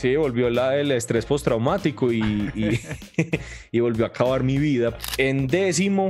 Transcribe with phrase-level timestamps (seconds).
[0.00, 2.22] Sí, volvió la, el estrés postraumático y,
[2.54, 2.80] y,
[3.70, 4.96] y volvió a acabar mi vida.
[5.18, 6.08] En décimo,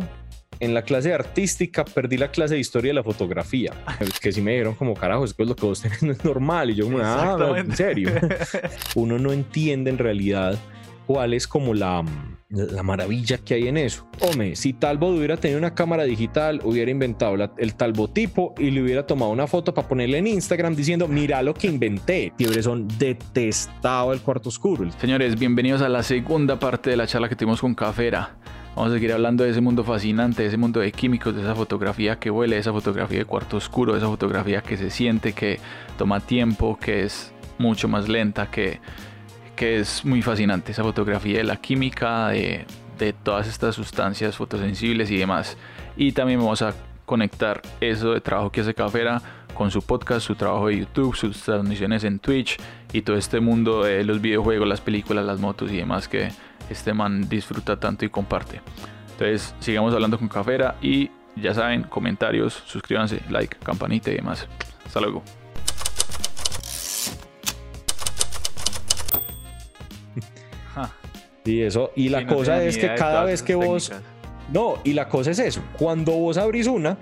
[0.60, 3.72] en la clase de artística perdí la clase de historia de la fotografía.
[4.20, 6.70] Que sí me dijeron como, carajo, es que lo que vos tenés no es normal.
[6.70, 8.10] Y yo como, ah, en serio.
[8.94, 10.56] Uno no entiende en realidad
[11.10, 12.04] cuál es como la,
[12.50, 14.06] la maravilla que hay en eso.
[14.20, 19.04] Hombre, si Talbot hubiera tenido una cámara digital, hubiera inventado el Talbotipo y le hubiera
[19.04, 22.32] tomado una foto para ponerle en Instagram diciendo, mira lo que inventé.
[22.62, 24.88] son detestado el cuarto oscuro.
[25.00, 28.36] Señores, bienvenidos a la segunda parte de la charla que tuvimos con Cafera.
[28.76, 31.56] Vamos a seguir hablando de ese mundo fascinante, de ese mundo de químicos, de esa
[31.56, 35.32] fotografía que huele, de esa fotografía de cuarto oscuro, de esa fotografía que se siente,
[35.32, 35.58] que
[35.98, 38.78] toma tiempo, que es mucho más lenta, que
[39.60, 42.64] que es muy fascinante, esa fotografía de la química, de,
[43.22, 45.58] todas estas sustancias fotosensibles y demás.
[45.98, 46.72] Y también vamos a
[47.04, 49.20] conectar eso de trabajo que hace Cafera
[49.52, 52.56] con su podcast, su trabajo de YouTube, sus transmisiones en Twitch
[52.94, 56.30] y todo este mundo de los videojuegos, las películas, las motos y demás que
[56.70, 58.62] este man disfruta tanto y comparte.
[59.12, 64.48] Entonces, sigamos hablando con Cafera y ya saben, comentarios, suscríbanse, like, campanita y demás.
[64.86, 65.22] Hasta luego.
[71.44, 73.92] Y eso, y la cosa es que cada vez que vos.
[74.52, 75.62] No, y la cosa es eso.
[75.78, 76.98] Cuando vos abrís una,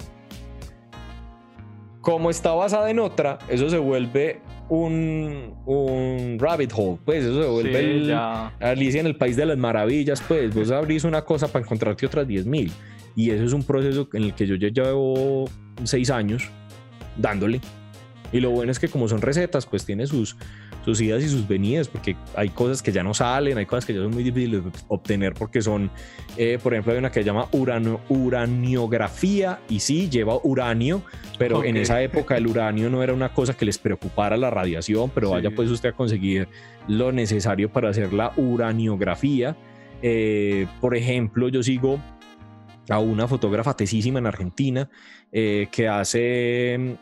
[2.01, 7.49] como está basada en otra, eso se vuelve un, un rabbit hole, pues eso se
[7.49, 8.13] vuelve
[8.61, 12.27] Alicia en el País de las Maravillas, pues vos abrís una cosa para encontrarte otras
[12.27, 12.71] 10.000
[13.17, 15.47] y eso es un proceso en el que yo ya llevo
[15.85, 16.49] seis años
[17.17, 17.61] dándole.
[18.33, 20.37] Y lo bueno es que como son recetas, pues tiene sus,
[20.85, 23.95] sus idas y sus venidas, porque hay cosas que ya no salen, hay cosas que
[23.95, 25.91] ya son muy difíciles de obtener porque son,
[26.37, 31.03] eh, por ejemplo, hay una que se llama urano, uraniografía y sí, lleva uranio,
[31.39, 35.11] pero en esa época el uranio no era una cosa que les preocupara la radiación,
[35.15, 36.49] pero vaya pues usted a conseguir
[36.87, 39.57] lo necesario para hacer la uraniografía.
[40.03, 41.99] Eh, por ejemplo, yo sigo
[42.89, 44.91] a una fotógrafa tesísima en Argentina
[45.33, 46.97] eh, que hace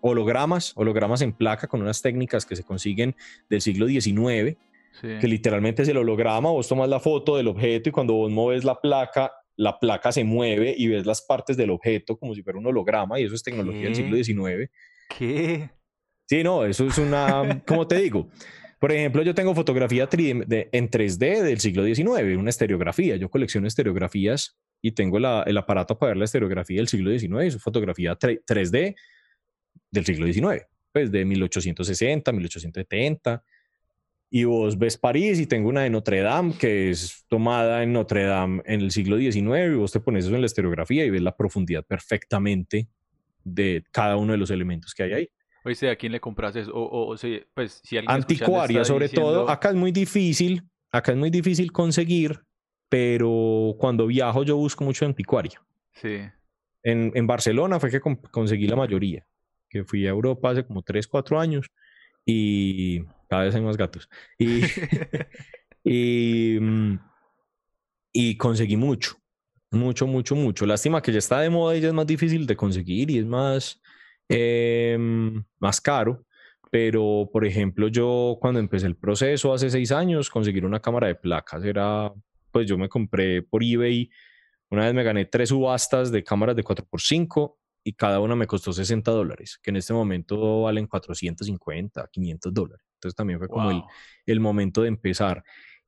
[0.00, 3.16] hologramas, hologramas en placa con unas técnicas que se consiguen
[3.48, 4.56] del siglo XIX,
[5.00, 8.64] que literalmente es el holograma, vos tomas la foto del objeto y cuando vos mueves
[8.64, 12.58] la placa, la placa se mueve y ves las partes del objeto como si fuera
[12.58, 14.70] un holograma y eso es tecnología del siglo XIX.
[15.16, 15.70] ¿Qué?
[16.26, 18.28] Sí, no, eso es una, como te digo,
[18.80, 23.16] por ejemplo, yo tengo fotografía en 3D del siglo XIX, una estereografía.
[23.16, 27.62] Yo colecciono estereografías y tengo el aparato para ver la estereografía del siglo XIX, es
[27.62, 28.96] fotografía 3D
[29.90, 33.44] del siglo XIX, pues de 1860, 1870.
[34.30, 38.22] Y vos ves París y tengo una de Notre Dame que es tomada en Notre
[38.22, 41.20] Dame en el siglo XIX y vos te pones eso en la estereografía y ves
[41.20, 42.88] la profundidad perfectamente
[43.44, 45.30] de cada uno de los elementos que hay ahí.
[45.64, 46.72] Oye, ¿a quién le compras eso?
[46.74, 47.14] O,
[47.54, 49.48] pues, si Anticuaria, sobre todo.
[49.48, 52.40] Acá es muy difícil, acá es muy difícil conseguir,
[52.88, 55.62] pero cuando viajo yo busco mucho anticuaria.
[55.92, 56.20] Sí.
[56.82, 59.26] En, en Barcelona fue que conseguí la mayoría
[59.70, 61.70] que fui a Europa hace como 3, 4 años
[62.26, 64.08] y cada vez hay más gatos.
[65.82, 66.98] Y, mm,
[68.12, 69.16] y, conseguí mucho,
[69.70, 70.66] mucho, mucho, mucho.
[70.66, 73.24] Lástima que ya está de moda y ya es más difícil de conseguir y es
[73.24, 73.80] más,
[74.30, 76.24] em, más caro.
[76.70, 81.16] Pero, por ejemplo, yo cuando empecé el proceso hace seis años, conseguir una cámara de
[81.16, 82.12] placas era,
[82.52, 84.08] pues yo me compré por eBay,
[84.70, 88.72] una vez me gané tres subastas de cámaras de 4x5 y cada una me costó
[88.72, 92.86] 60 dólares, que en este momento valen 450, 500 dólares.
[92.94, 93.82] Entonces también fue como el,
[94.26, 95.42] el, momento de empezar.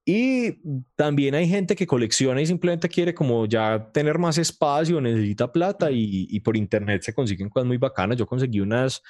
[0.05, 0.59] Y
[0.97, 5.93] también hay gente que colecciona y simplemente quiere como ya tener más espacio, necesita plata
[5.93, 8.19] y, y por internet se consiguen cosas muy bacanas.
[8.19, 9.03] Yo conseguí unas,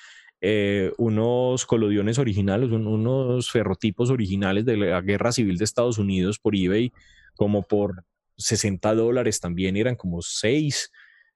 [0.42, 6.56] eh, unos colodiones originales, unos ferrotipos originales de la Guerra Civil de Estados Unidos por
[6.56, 6.92] eBay,
[7.36, 8.04] como por
[8.36, 10.90] 60 dólares también, eran como 6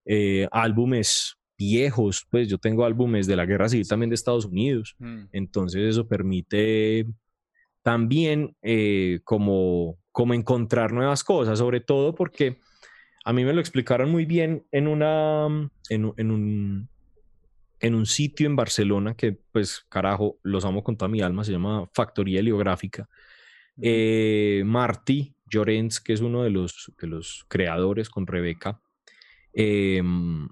[0.07, 4.95] eh, álbumes viejos, pues yo tengo álbumes de la guerra civil también de Estados Unidos,
[4.99, 5.27] mm.
[5.33, 7.07] entonces eso permite
[7.87, 12.59] también eh, como, como encontrar nuevas cosas, sobre todo porque
[13.25, 15.47] a mí me lo explicaron muy bien en, una,
[15.89, 16.89] en, un,
[17.79, 21.53] en un sitio en Barcelona que pues carajo, los amo con toda mi alma, se
[21.53, 23.09] llama Factoría Heliográfica.
[23.81, 28.81] Eh, Marty Llorens, que es uno de los, de los creadores con Rebeca,
[29.59, 30.49] Em,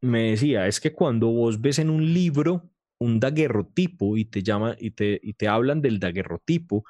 [0.00, 2.70] me decía, es que cuando vos ves en un libro
[3.02, 6.84] un daguerrotipo y te llama y te, y te hablan del daguerrotipo,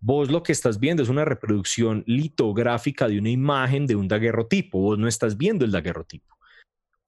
[0.00, 4.80] vos lo que estás viendo es una reproducción litográfica de una imagen de un daguerrotipo,
[4.80, 6.36] vos no estás viendo el daguerrotipo.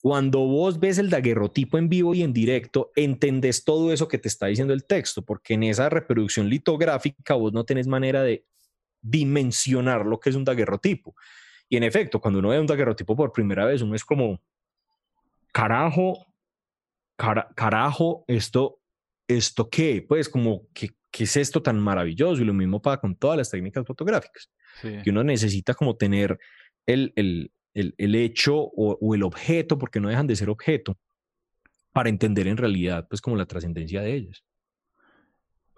[0.01, 4.29] cuando vos ves el daguerrotipo en vivo y en directo, entendés todo eso que te
[4.29, 8.45] está diciendo el texto, porque en esa reproducción litográfica vos no tenés manera de
[9.01, 11.15] dimensionar lo que es un daguerrotipo.
[11.71, 14.41] Y en efecto, cuando uno ve un daguerrotipo por primera vez, uno es como,
[15.53, 16.27] carajo,
[17.17, 18.81] carajo, esto,
[19.29, 22.43] esto qué, pues como, ¿qué, ¿qué, es esto tan maravilloso?
[22.43, 24.51] Y lo mismo pasa con todas las técnicas fotográficas,
[24.81, 26.39] que uno necesita como tener
[26.87, 30.99] el, el, el, hecho o, el objeto, porque no dejan de ser objeto,
[31.93, 34.45] para entender en realidad, pues, como la trascendencia de ellas.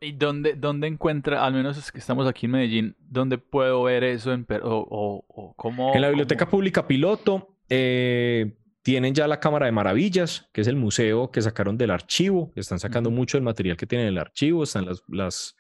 [0.01, 4.05] ¿Y dónde, dónde encuentra, al menos es que estamos aquí en Medellín, dónde puedo ver
[4.05, 8.57] eso en, o, o, cómo, En la Biblioteca Pública Piloto eh,
[8.87, 12.53] tienen ya la Cámara de Maravillas, que es el museo que sacaron del archivo.
[12.55, 14.63] Están sacando mucho del material que tienen el archivo.
[14.63, 15.57] Están las, las,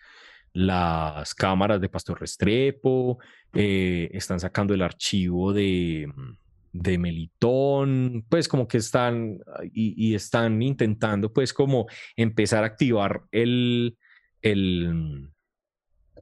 [0.52, 3.18] las cámaras de Pastor Restrepo,
[3.52, 6.08] eh, están sacando el archivo de,
[6.72, 9.40] de Melitón, pues como que están
[9.72, 13.98] y, están intentando pues como empezar a activar el,
[14.40, 15.32] el,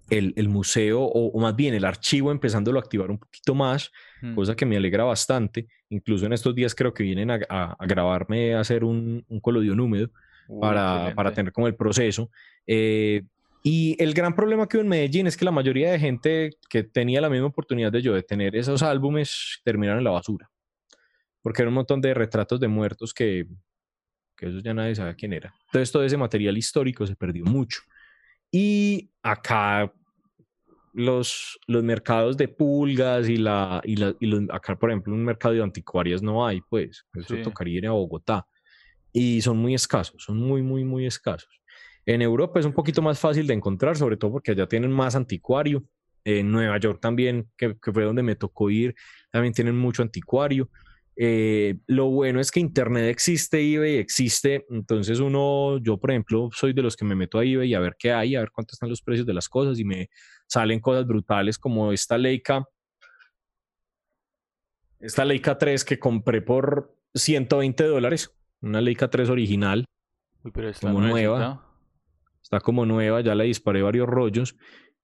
[0.09, 3.93] el, museo o, más bien el archivo empezándolo a activar un poquito más,
[4.25, 4.35] mm.
[4.35, 5.67] cosa que me alegra bastante.
[5.91, 9.81] Incluso en estos días creo que vienen a, a, grabarme a hacer un, un colodión
[9.81, 10.11] húmedo
[10.61, 12.31] para, para, tener como el proceso.
[12.67, 13.23] Eh,
[13.63, 16.83] y el gran problema que hubo en Medellín es que la mayoría de gente que
[16.83, 20.51] tenía la misma oportunidad de yo de tener esos álbumes terminaron en la basura.
[21.41, 23.47] Porque era un montón de retratos de muertos que,
[24.37, 25.55] que eso ya nadie sabe quién era.
[25.67, 27.81] Entonces todo ese material histórico se perdió mucho.
[28.51, 29.93] Y acá
[30.95, 35.25] los, los mercados de pulgas y, la, y, la, y los, acá, por ejemplo, un
[35.25, 37.05] mercado de anticuarias no hay, pues.
[37.15, 38.47] Eso tocaría ir a Bogotá.
[39.13, 41.61] Y son muy escasos, son muy, muy, muy escasos.
[42.07, 45.15] En Europa es un poquito más fácil de encontrar, sobre todo porque allá tienen más
[45.17, 45.85] anticuario.
[46.25, 48.95] En Nueva York también, que, fue donde me tocó ir,
[49.31, 50.71] también tienen mucho anticuario.
[51.17, 56.73] Eh, lo bueno es que Internet existe, eBay existe, entonces uno, yo por ejemplo, soy
[56.73, 58.89] de los que me meto a eBay a ver qué hay, a ver cuántos están
[58.89, 60.11] los precios de las cosas y me
[60.47, 62.65] salen cosas brutales como esta Leica,
[64.99, 69.85] esta Leica 3 que compré por 120 dólares, una Leica 3 original,
[70.81, 71.71] como nueva.
[72.43, 74.57] Está como nueva, ya le disparé varios rollos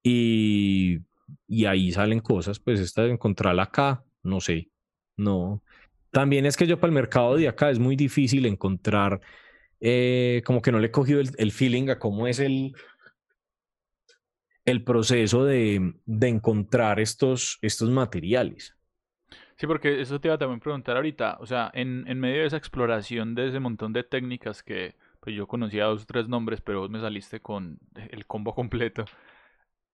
[0.03, 0.99] y,
[1.47, 2.59] y ahí salen cosas.
[2.59, 4.69] Pues esta de encontrarla acá, no sé,
[5.17, 5.63] no.
[6.11, 9.21] También es que yo para el mercado de acá es muy difícil encontrar,
[9.79, 12.75] eh, como que no le he cogido el, feeling a cómo es el,
[14.65, 18.75] el proceso de, de, encontrar estos, estos materiales.
[19.55, 22.57] Sí, porque eso te iba a también preguntar ahorita, o sea, en, medio de esa
[22.57, 26.81] exploración de ese montón de técnicas que, pues yo conocía dos o tres nombres, pero
[26.81, 27.79] vos me saliste con
[28.09, 29.05] el combo completo.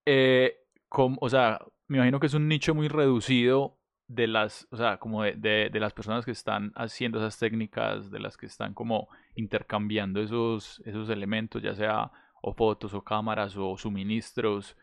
[0.06, 3.77] Eh, o sea, me imagino que es un nicho muy reducido
[4.08, 8.38] de las, o sea, como de, las personas que están haciendo esas técnicas, de las
[8.38, 12.12] que están como intercambiando esos, esos elementos, ya sea
[12.42, 14.78] o fotos o cámaras o suministros.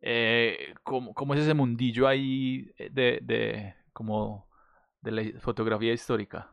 [0.00, 4.46] Eh, ¿cómo, ¿cómo, es ese mundillo ahí de, de, como
[5.00, 6.50] de la fotografía histórica?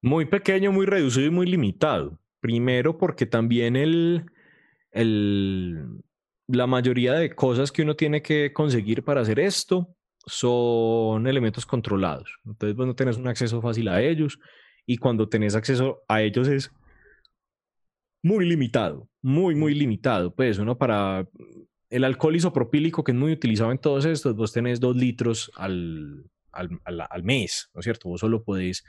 [0.00, 2.18] Muy pequeño, muy reducido y muy limitado.
[2.40, 4.26] Primero porque también el,
[4.92, 6.02] el,
[6.46, 9.94] la mayoría de cosas que uno tiene que conseguir para hacer esto
[10.26, 12.38] son elementos controlados.
[12.44, 14.38] Entonces vos no tenés un acceso fácil a ellos
[14.86, 16.70] y cuando tenés acceso a ellos es
[18.22, 20.34] muy limitado, muy, muy limitado.
[20.34, 21.28] Pues uno para
[21.90, 26.24] el alcohol isopropílico que es muy utilizado en todos estos, vos tenés dos litros al,
[26.52, 28.08] al, al mes, ¿no es cierto?
[28.08, 28.84] Vos solo podés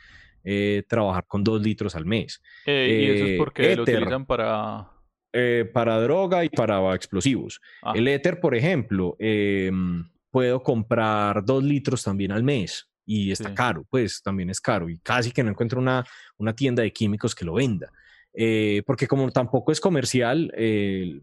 [0.48, 2.42] eh, trabajar con dos litros al mes.
[2.68, 4.92] Eh, ¿Y eso es porque lo utilizan para...?
[5.38, 7.60] Eh, para droga y para explosivos.
[7.82, 7.92] Ah.
[7.94, 13.86] El éter, por ejemplo, em, puedo comprar dos litros también al mes y está caro,
[13.90, 16.04] pues también es caro y casi que no encuentro una,
[16.38, 17.90] una tienda de químicos que lo venda.
[18.86, 21.22] porque como tampoco es comercial, el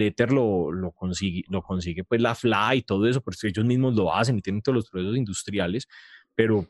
[0.00, 3.96] éter lo, lo, consigue, lo consigue pues la FLA y todo eso, porque ellos mismos
[3.96, 5.88] lo hacen y tienen todos los procesos industriales,
[6.36, 6.68] pero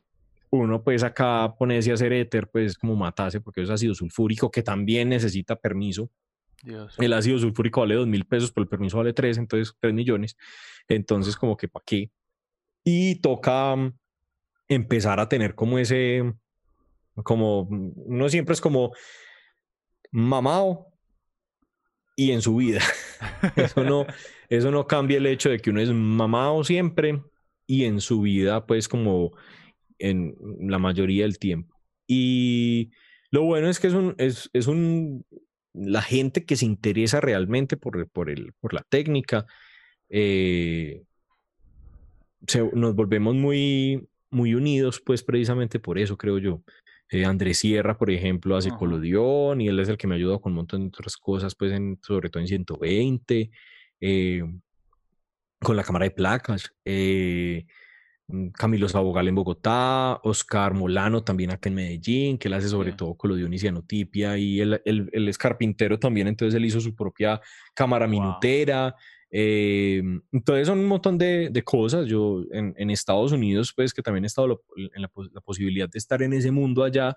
[0.49, 4.62] uno pues acá ponerse a hacer éter pues como matase porque es ácido sulfúrico que
[4.62, 6.09] también necesita permiso.
[6.99, 10.37] El ácido sulfúrico vale dos mil pesos, pero el permiso vale tres, entonces tres millones.
[10.89, 12.11] Entonces como que para qué.
[12.85, 13.93] Y toca mm,
[14.69, 16.35] empezar a tener como ese,
[17.25, 18.93] como, mm, uno siempre es como
[20.11, 20.87] mamado
[22.17, 22.81] y en su vida.
[23.57, 24.07] eso, no,
[24.49, 27.23] eso no cambia el hecho de que uno es mamado siempre
[27.67, 29.33] y en su vida pues como
[29.99, 31.77] en la mayoría del tiempo.
[32.07, 32.91] Y
[33.31, 35.25] lo bueno es que es un, es, es un,
[35.76, 39.47] la gente que se interesa realmente por, por, el, por la técnica,
[40.09, 41.02] eh,
[42.73, 46.62] nos volvemos muy, muy unidos, pues precisamente por eso, creo yo.
[47.11, 50.52] Eh, Andrés Sierra, por ejemplo, hace colodión y él es el que me ayudó con
[50.52, 53.50] un montón de otras cosas, pues en, sobre todo en 120,
[54.00, 54.42] eh,
[55.61, 56.73] con la cámara de placas.
[56.85, 57.64] Eh,
[58.54, 63.14] Camilo Sabogal en Bogotá, Oscar Molano también acá en Medellín, que él hace sobre todo
[63.14, 67.40] colodión y cianotipia, y él, él, es carpintero también, entonces él hizo su propia
[67.75, 68.95] cámara minutera.
[69.30, 70.02] Eh,
[70.33, 72.06] entonces son un montón de, de cosas.
[72.06, 75.99] Yo en, en, Estados Unidos, pues que también he estado en la, la, posibilidad de
[75.99, 77.16] estar en ese mundo allá,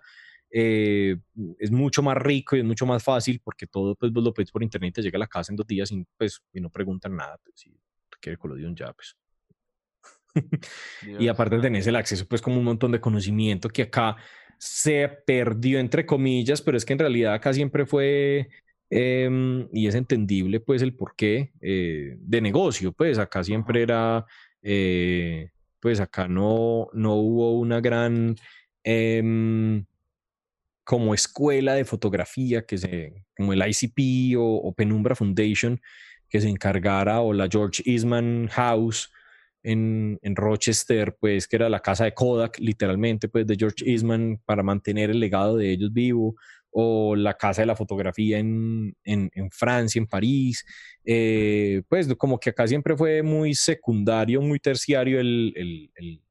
[0.51, 1.15] eh,
[1.59, 4.51] es mucho más rico y es mucho más fácil porque todo pues vos lo pedís
[4.51, 7.15] por internet, te llega a la casa en dos días y, pues, y no preguntan
[7.15, 7.37] nada.
[7.43, 7.73] Pues, si
[8.19, 9.15] quiere colodión ya, pues.
[11.19, 14.17] Y aparte tenés el acceso pues como un montón de conocimiento que acá
[14.57, 18.49] se perdió entre comillas, pero es que en realidad acá siempre fue
[18.89, 24.25] Em, y es entendible pues el porqué eh, de negocio, pues acá siempre era,
[24.63, 28.35] eh, pues acá no, no hubo una gran
[28.83, 29.85] em,
[30.83, 35.79] como escuela de fotografía que se, como el ICP o, Penumbra Foundation
[36.27, 39.11] que se encargara o la George Eastman House
[39.63, 44.63] en, Rochester, pues que era la casa de Kodak, literalmente, pues de George Eastman para
[44.63, 46.35] mantener el legado de ellos vivo,
[46.71, 50.65] o la Casa de la Fotografía en, en, Francia, en París.
[51.03, 56.21] Eh, pues como que acá siempre fue muy secundario, muy terciario el, el,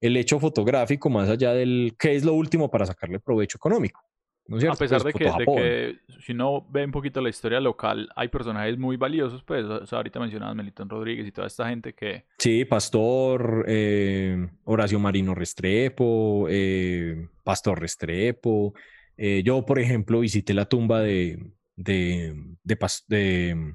[0.00, 4.07] el, hecho fotográfico, más allá del qué es lo último para sacarle provecho económico.
[4.48, 7.28] ¿No es A pesar pues, de, que, de, que, si uno ve un poquito la
[7.28, 11.92] historia local, hay personajes muy valiosos, pues ahorita mencionabas Melitón Rodríguez y toda esta gente
[11.92, 12.24] que...
[12.38, 18.72] Sí, Pastor, eh, Horacio Marino Restrepo, eh, Pastor Restrepo,
[19.18, 23.74] eh, yo, por ejemplo, visité la tumba de, de, de,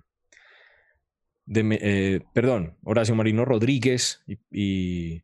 [1.46, 5.22] de, perdón, Horacio Marino Rodríguez y,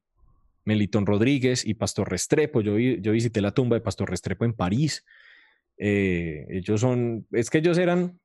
[0.65, 2.61] Melitón Rodríguez y Pastor Restrepo.
[2.61, 5.03] Yo, yo visité la tumba de Pastor Restrepo en París.
[5.79, 8.19] Eh, ellos son, es que ellos eran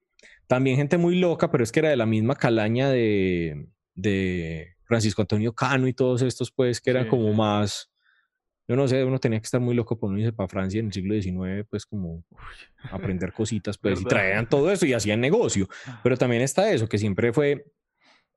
[0.46, 5.23] también gente muy loca, pero es que era de la misma calaña de, de Francisco
[5.23, 7.90] Antonio Cano y todos estos, pues, que eran como más
[8.66, 10.87] yo no sé, uno tenía que estar muy loco por no irse para Francia en
[10.87, 12.25] el siglo XIX, pues como
[12.90, 15.68] aprender cositas, pues, y traían todo eso y hacían negocio.
[15.87, 16.00] Ah.
[16.02, 17.66] Pero también está eso, que siempre fue,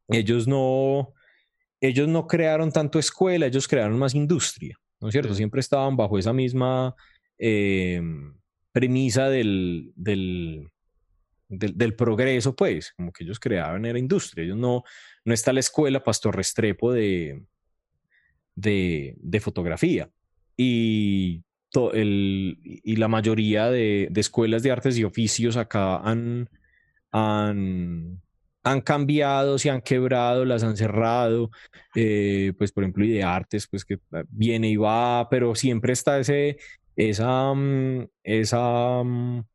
[0.09, 1.13] ellos no,
[1.79, 5.33] ellos no crearon tanto escuela, ellos crearon más industria, ¿no es cierto?
[5.33, 6.93] Siempre estaban bajo esa misma
[7.37, 8.01] eh,
[8.77, 10.69] premisa del, del,
[11.49, 14.83] del, progreso, pues, como que ellos creaban era industria, ellos no,
[15.25, 17.41] no está la escuela Pastor Restrepo de,
[18.53, 20.11] de, fotografía.
[20.55, 21.41] Y,
[21.91, 26.47] el, y la mayoría de, de, escuelas de artes y oficios acá han,
[27.11, 28.21] han,
[28.83, 31.49] cambiado, se han quebrado, las han cerrado,
[31.95, 33.97] eh, pues por ejemplo, y de artes, pues que
[34.29, 36.57] viene y va, pero siempre está ese,
[36.97, 39.45] esa, mm, esa, mm,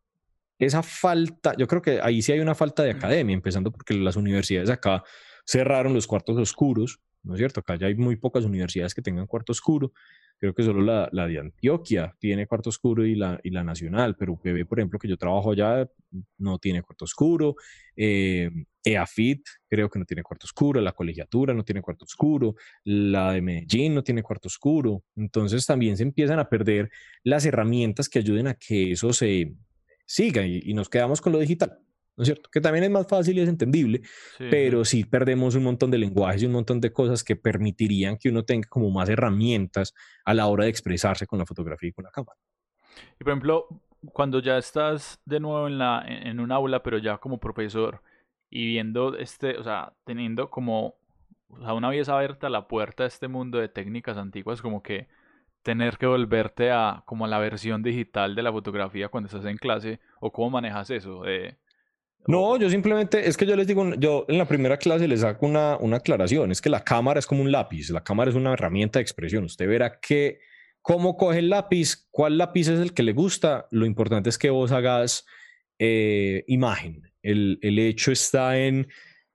[0.59, 4.17] esa falta, yo creo que ahí sí hay una falta de academia, empezando porque las
[4.17, 5.03] universidades acá
[5.45, 7.61] cerraron los cuartos oscuros, ¿no es cierto?
[7.61, 9.93] Acá ya hay muy pocas universidades que tengan cuarto oscuro.
[10.39, 14.17] Creo que solo la, la de Antioquia tiene cuarto oscuro y la, y la nacional,
[14.17, 15.89] pero UPB, por ejemplo, que yo trabajo allá,
[16.39, 17.57] no tiene cuarto oscuro.
[17.97, 18.51] Eh,
[18.85, 20.81] EAFIT creo que no tiene cuarto oscuro.
[20.81, 22.55] La colegiatura no tiene cuarto oscuro.
[22.85, 25.03] La de Medellín no tiene cuarto oscuro.
[25.17, 26.91] Entonces también se empiezan a perder
[27.25, 29.55] las herramientas que ayuden a que eso se
[30.07, 31.79] siga y nos quedamos con lo digital.
[32.17, 32.51] ¿no es cierto?
[32.51, 34.03] Que también es más fácil y es entendible,
[34.51, 38.29] pero sí perdemos un montón de lenguajes y un montón de cosas que permitirían que
[38.29, 42.05] uno tenga como más herramientas a la hora de expresarse con la fotografía y con
[42.05, 42.39] la cámara.
[43.19, 43.67] Y por ejemplo,
[44.12, 48.03] cuando ya estás de nuevo en, la, en un aula, pero ya como profesor
[48.52, 50.94] y viendo este, o sea, teniendo como,
[51.49, 55.09] o sea, una vez abierta la puerta a este mundo de técnicas antiguas, como que
[55.62, 59.56] tener que volverte a como a la versión digital de la fotografía cuando estás en
[59.56, 61.56] clase o cómo manejas eso de
[62.26, 65.44] no, yo simplemente, es que yo les digo, yo en la primera clase les saco
[65.44, 68.52] una, una aclaración, es que la cámara es como un lápiz, la cámara es una
[68.52, 70.38] herramienta de expresión, usted verá que,
[70.82, 74.50] cómo coge el lápiz, cuál lápiz es el que le gusta, lo importante es que
[74.50, 75.26] vos hagas
[75.80, 78.88] eh, imagen, el, el hecho está en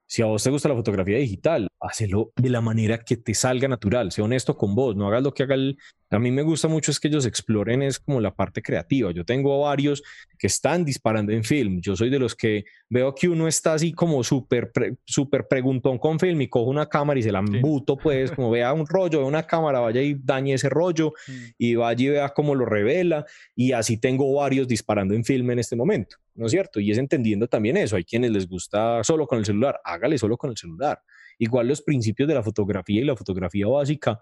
[0.08, 3.68] si a vos te gusta la fotografía digital, hazlo de la manera que te salga
[3.68, 5.78] natural, sé honesto con vos, no hagas lo que haga el...
[6.10, 9.10] A mí me gusta mucho es que ellos exploren es como la parte creativa.
[9.10, 10.02] Yo tengo varios
[10.38, 11.80] que están disparando en film.
[11.80, 14.72] Yo soy de los que veo que uno está así como súper
[15.04, 18.72] super preguntón con film y cojo una cámara y se la embuto, pues como vea
[18.72, 21.32] un rollo, de una cámara, vaya y dañe ese rollo mm.
[21.58, 23.26] y vaya y vea cómo lo revela.
[23.54, 26.16] Y así tengo varios disparando en film en este momento.
[26.38, 26.78] ¿no es cierto?
[26.78, 27.96] Y es entendiendo también eso.
[27.96, 31.02] Hay quienes les gusta solo con el celular, hágale solo con el celular.
[31.36, 34.20] Igual los principios de la fotografía y la fotografía básica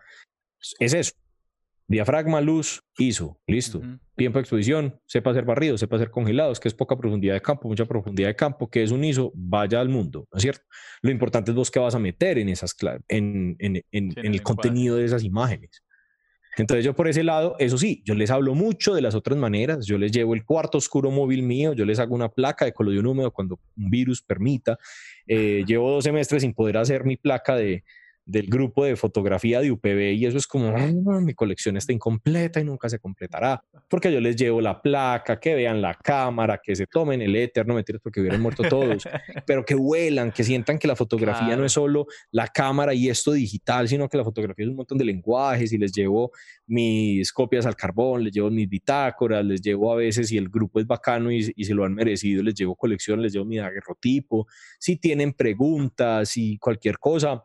[0.79, 1.13] es eso.
[1.89, 3.81] Diafragma, luz, ISO, listo.
[4.17, 7.69] Tiempo de exposición, sepa hacer barridos, sepa hacer congelados, que es poca profundidad de campo,
[7.69, 10.65] mucha profundidad de campo, que es un ISO, vaya al mundo, ¿no es cierto?
[11.03, 12.75] Lo importante es vos qué vas a meter en, esas,
[13.09, 15.83] en, en, en, en el contenido de esas imágenes.
[16.57, 19.87] Entonces yo por ese lado, eso sí, yo les hablo mucho de las otras maneras,
[19.87, 23.07] yo les llevo el cuarto oscuro móvil mío, yo les hago una placa de colodión
[23.07, 24.79] húmedo cuando un virus permita.
[25.27, 27.85] Eh, llevo dos semestres sin poder hacer mi placa de,
[28.27, 30.77] del grupo de fotografía de UPB y eso es como,
[31.21, 35.55] mi colección está incompleta y nunca se completará, porque yo les llevo la placa, que
[35.55, 39.05] vean la cámara, que se tomen el éter, no mentiras porque hubieran muerto todos,
[39.47, 43.31] pero que vuelan, que sientan que la fotografía no es solo la cámara y esto
[43.31, 46.33] digital, sino que la fotografía es un montón de lenguajes y les llevo
[46.67, 50.81] mis copias al carbón, les llevo mis bitácoras, les llevo a veces, si el grupo
[50.81, 54.49] es bacano y, y se lo han merecido, les llevo colección, les llevo mi daguerrotipo,
[54.81, 57.45] si tienen preguntas y cualquier cosa,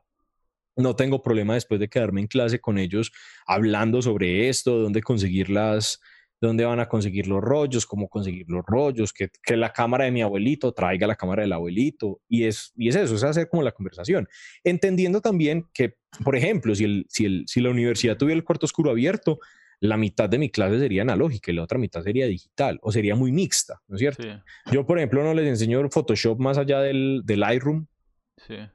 [0.75, 3.11] no tengo problema después de quedarme en clase con ellos
[3.45, 5.99] hablando sobre esto, dónde conseguirlas,
[6.41, 10.11] dónde van a conseguir los rollos, cómo conseguir los rollos, que, que, la cámara de
[10.11, 12.19] mi abuelito traiga la cámara del abuelito.
[12.27, 14.27] Y es, y es eso, es hacer como la conversación.
[14.63, 18.65] Entendiendo también que, por ejemplo, si, el, si, el, si la universidad tuviera el cuarto
[18.65, 19.39] oscuro abierto,
[19.81, 23.15] la mitad de mi clase sería analógica y la otra mitad sería digital o sería
[23.15, 24.23] muy mixta, ¿no es cierto?
[24.71, 27.87] Yo, por ejemplo, no les enseño Photoshop más allá del, del Lightroom,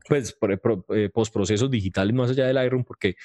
[0.09, 3.17] pues por, eh, postprocesos digitales más allá del Lightroom, porque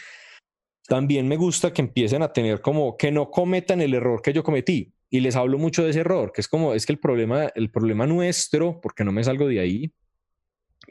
[0.88, 4.44] también me gusta que empiecen a tener como que no cometan el error que yo
[4.44, 4.94] cometí.
[5.10, 7.70] Y les hablo mucho de ese error, que es como, es que el problema, el
[7.70, 9.94] problema nuestro, porque no me salgo de ahí,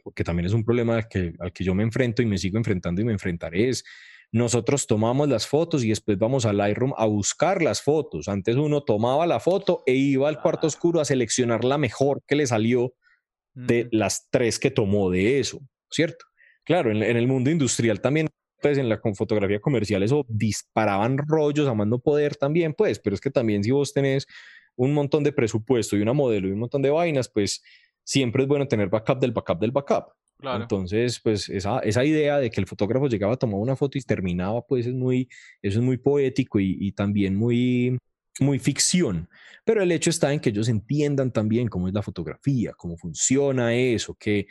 [0.04, 2.59] porque también es un problema al que, al que yo me enfrento y me sigo
[2.59, 3.85] enfrentando y me enfrentaré, es
[4.33, 8.28] nosotros tomamos las fotos y después vamos al Lightroom a buscar las fotos.
[8.28, 12.37] Antes uno tomaba la foto e iba al cuarto oscuro a seleccionar la mejor que
[12.37, 12.95] le salió
[13.66, 16.24] de las tres que tomó de eso, ¿cierto?
[16.64, 18.28] Claro, en, el mundo industrial también,
[18.62, 23.20] pues en la fotografía comercial eso disparaban rollos a mando poder también, pues, pero es
[23.20, 24.26] que también si vos tenés
[24.76, 27.62] un montón de presupuesto y una modelo y un montón de vainas, pues
[28.04, 30.12] siempre es bueno tener backup del backup del backup.
[30.42, 34.00] Entonces, pues esa, esa idea de que el fotógrafo llegaba a tomar una foto y
[34.00, 35.28] terminaba, pues es muy,
[35.60, 37.99] eso es muy poético y, y también muy,
[38.40, 39.28] muy ficción,
[39.64, 43.74] pero el hecho está en que ellos entiendan también cómo es la fotografía, cómo funciona
[43.74, 44.46] eso, que,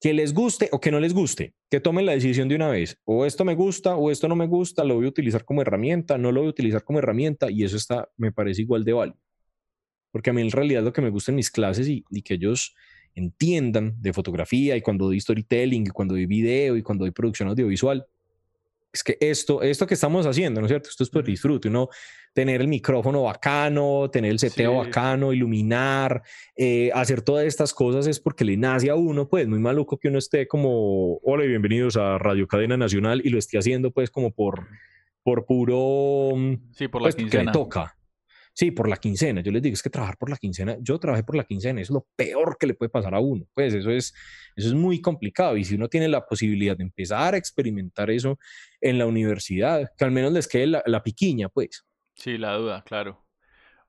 [0.00, 2.98] que les guste o que no les guste, que tomen la decisión de una vez,
[3.04, 6.18] o esto me gusta o esto no me gusta, lo voy a utilizar como herramienta,
[6.18, 9.18] no lo voy a utilizar como herramienta y eso está, me parece igual de válido.
[10.10, 12.34] Porque a mí en realidad lo que me gusta en mis clases y, y que
[12.34, 12.74] ellos
[13.14, 17.48] entiendan de fotografía y cuando doy storytelling y cuando doy video y cuando doy producción
[17.48, 18.06] audiovisual,
[18.92, 20.88] es que esto, esto que estamos haciendo, ¿no es cierto?
[20.88, 21.88] Esto es por disfrute, uno
[22.32, 26.22] tener el micrófono bacano, tener el seteo bacano, iluminar,
[26.56, 30.08] eh, hacer todas estas cosas es porque le nace a uno, pues muy maluco que
[30.08, 34.10] uno esté como, hola y bienvenidos a Radio Cadena Nacional y lo esté haciendo pues
[34.10, 34.68] como por,
[35.22, 36.32] por puro,
[36.72, 37.96] sí, por la pues, que le toca.
[38.52, 39.40] Sí, por la quincena.
[39.40, 41.90] Yo les digo, es que trabajar por la quincena, yo trabajé por la quincena, es
[41.90, 43.46] lo peor que le puede pasar a uno.
[43.54, 44.12] Pues eso es,
[44.56, 45.56] eso es muy complicado.
[45.56, 48.38] Y si uno tiene la posibilidad de empezar a experimentar eso
[48.80, 51.86] en la universidad, que al menos les quede la, piquiña, pues.
[52.14, 53.24] Sí, la duda, claro.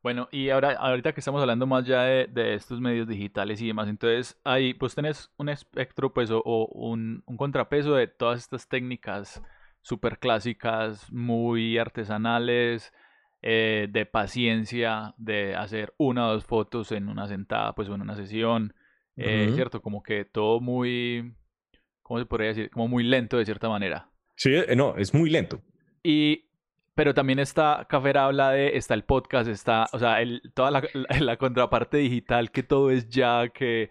[0.04, 3.67] Bueno, y ahora, ahorita que estamos hablando más ya de, de, estos medios digitales y
[3.67, 8.67] demás, entonces ahí pues tenés un espectro pues o, un, un, contrapeso de todas estas
[8.67, 9.43] técnicas
[9.82, 12.91] súper clásicas, muy artesanales,
[13.43, 18.15] eh, de paciencia, de hacer una o dos fotos en una sentada, pues en una
[18.15, 18.75] sesión,
[19.15, 19.82] eh, ¿cierto?
[19.82, 21.34] Como que todo muy,
[22.04, 22.69] ¿cómo se podría decir?
[22.69, 24.10] Como muy lento de cierta manera.
[24.36, 25.60] Sí, eh, no, es muy lento.
[26.04, 26.45] Y,
[26.93, 30.84] pero también está, Cafera habla de, está el podcast, está, o sea, el, toda la,
[31.19, 33.89] la, contraparte digital, que todo es ya, que,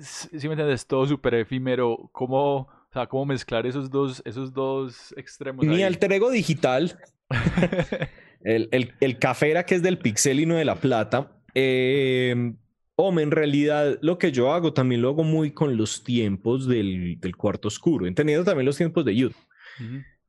[0.00, 5.12] si me entiendes, todo súper efímero, ¿cómo, o sea, cómo mezclar esos dos, esos dos
[5.16, 5.66] extremos?
[5.66, 6.96] Mi alter ego digital
[8.42, 11.32] El, el, el cafera que es del pixel y no de la plata.
[11.54, 12.54] Eh,
[12.96, 17.18] hombre, en realidad lo que yo hago también lo hago muy con los tiempos del,
[17.20, 19.46] del cuarto oscuro, entendiendo también los tiempos de YouTube.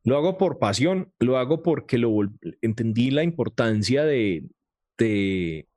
[0.04, 2.12] Lo hago por pasión, lo hago porque lo
[2.62, 4.46] entendí la importancia de,
[4.98, 5.68] de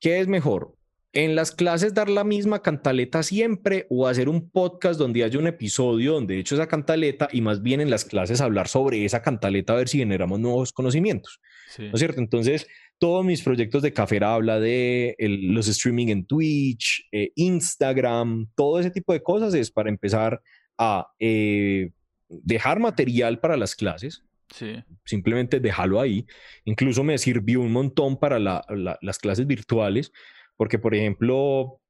[0.00, 0.74] qué es mejor,
[1.12, 5.46] en las clases dar la misma cantaleta siempre o hacer un podcast donde haya un
[5.46, 9.22] episodio donde he hecho esa cantaleta y más bien en las clases hablar sobre esa
[9.22, 11.40] cantaleta a ver si generamos nuevos conocimientos.
[11.78, 12.20] ¿No es cierto?
[12.20, 12.66] Entonces,
[12.98, 18.90] todos mis proyectos de Cafera habla de los streaming en Twitch, eh, Instagram, todo ese
[18.90, 20.42] tipo de cosas es para empezar
[20.76, 21.90] a eh,
[22.28, 24.24] dejar material para las clases.
[24.54, 24.82] Sí.
[25.04, 26.26] Simplemente dejarlo ahí.
[26.64, 30.10] Incluso me sirvió un montón para las clases virtuales
[30.58, 31.80] porque, por ejemplo,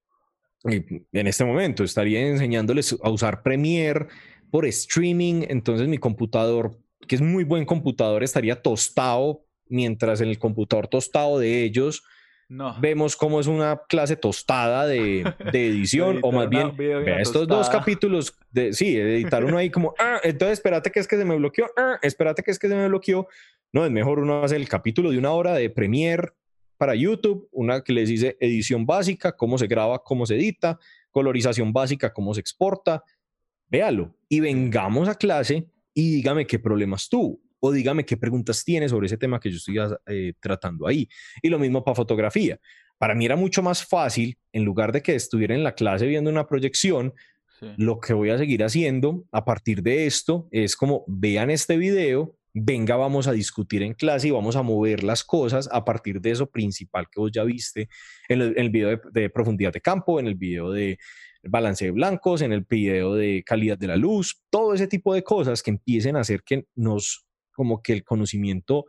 [0.62, 4.06] en este momento estaría enseñándoles a usar Premiere
[4.52, 6.78] por streaming, entonces mi computador
[7.08, 12.04] que es muy buen computador, estaría tostado, mientras en el computador tostado de ellos
[12.80, 15.20] vemos cómo es una clase tostada de,
[15.52, 16.72] edición, o más bien,
[17.18, 21.16] estos dos capítulos, de, sí, editar uno ahí como, ah, entonces espérate que es que
[21.16, 23.26] se me bloqueó, ah, espérate que es que se me bloqueó.
[23.70, 26.30] No, es mejor uno hacer el capítulo de una hora de Premiere
[26.78, 30.78] para YouTube, una que les dice edición básica, cómo se graba, cómo se edita,
[31.10, 33.04] colorización básica, cómo se exporta.
[33.68, 38.88] Véalo y vengamos a clase y dígame qué problemas tú o dígame qué preguntas tiene
[38.88, 41.08] sobre ese tema que yo estoy eh, tratando ahí.
[41.42, 42.58] Y lo mismo para fotografía.
[42.96, 46.30] Para mí era mucho más fácil, en lugar de que estuviera en la clase viendo
[46.30, 47.12] una proyección,
[47.76, 52.37] lo que voy a seguir haciendo a partir de esto es como vean este video,
[52.64, 56.30] venga, vamos a discutir en clase y vamos a mover las cosas a partir de
[56.30, 57.88] eso principal que vos ya viste
[58.28, 60.98] en el, video de, profundidad de campo, en el video de
[61.42, 65.22] balance de blancos, en el video de calidad de la luz, todo ese tipo de
[65.22, 68.86] cosas que empiecen a hacer que nos como que el conocimiento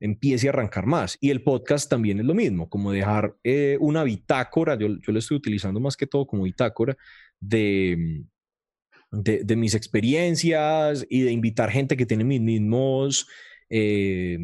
[0.00, 1.16] empiece a arrancar más.
[1.20, 5.18] Y el podcast también es lo mismo, como dejar eh, una bitácora, yo, yo lo
[5.18, 6.96] estoy utilizando más que todo como bitácora
[7.40, 8.24] de,
[9.10, 13.26] de, de, mis experiencias y de invitar gente que tiene mis mismos
[13.70, 14.38] eh,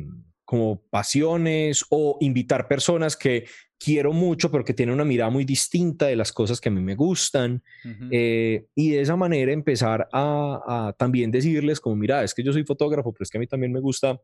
[0.44, 3.46] como pasiones o invitar personas que
[3.78, 6.80] quiero mucho, pero que tienen una mirada muy distinta de las cosas que a mí
[6.80, 7.62] me gustan.
[8.10, 12.64] Eh, y de esa manera empezar a, también decirles como, mira, es que yo soy
[12.64, 14.18] fotógrafo, pero es que a mí también me gustan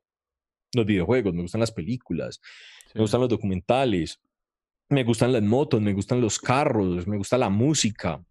[0.74, 2.40] los videojuegos, me gustan las películas,
[2.94, 4.20] me gustan los documentales,
[4.88, 8.22] me gustan las motos, me gustan los carros, me gusta la música.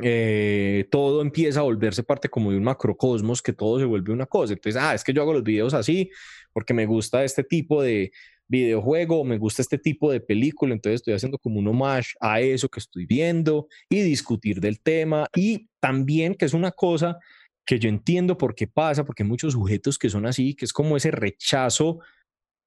[0.00, 4.26] Eh, todo empieza a volverse parte como de un macrocosmos que todo se vuelve una
[4.26, 4.52] cosa.
[4.52, 6.10] Entonces, ah, es que yo hago los videos así
[6.52, 8.12] porque me gusta este tipo de,
[8.48, 12.68] videojuego, me gusta este tipo de película, entonces estoy haciendo como un homage a eso
[12.68, 17.18] que estoy viendo y discutir del tema y también que es una cosa
[17.66, 20.72] que yo entiendo por qué pasa, porque hay muchos sujetos que son así, que es
[20.72, 22.00] como ese rechazo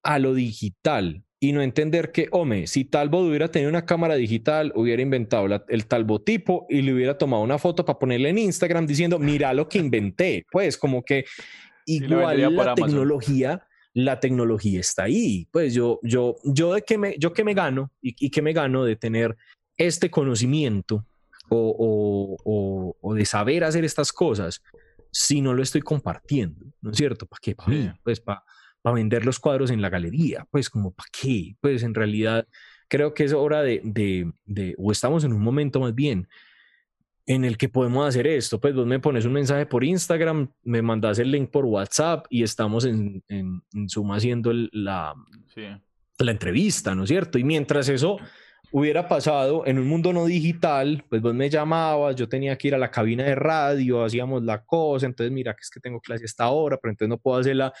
[0.04, 4.72] a lo digital y no entender que, hombre, si Talbot hubiera tenido una cámara digital,
[4.76, 8.86] hubiera inventado el Talbot tipo y le hubiera tomado una foto para ponerle en Instagram
[8.86, 10.46] diciendo, mira lo que inventé.
[10.52, 11.24] Pues como que
[11.84, 15.48] igual la tecnología la tecnología está ahí.
[15.50, 18.52] Pues yo, yo, yo de qué me, yo qué me gano y, y qué me
[18.52, 19.36] gano de tener
[19.76, 21.04] este conocimiento
[21.48, 24.62] o, o, o, de saber hacer estas cosas
[25.10, 27.26] si no lo estoy compartiendo, ¿no es cierto?
[27.26, 27.56] ¿Para qué?
[28.04, 28.44] Pues para
[28.90, 31.54] vender los cuadros en la galería, pues como para qué?
[31.60, 32.48] Pues en realidad
[32.88, 36.26] creo que es hora de, de, de, o estamos en un momento más bien
[37.26, 38.60] en el que podemos hacer esto.
[38.60, 42.42] Pues vos me pones un mensaje por Instagram, me mandas el link por WhatsApp y
[42.42, 45.14] estamos en, en, Zoom haciendo la,
[46.18, 47.38] la entrevista, ¿no es cierto?
[47.38, 48.18] Y mientras eso
[48.72, 52.74] hubiera pasado en un mundo no digital, pues vos me llamabas, yo tenía que ir
[52.74, 56.24] a la cabina de radio, hacíamos la cosa, entonces mira que es que tengo clase
[56.24, 57.72] esta hora, pero entonces no puedo hacerla,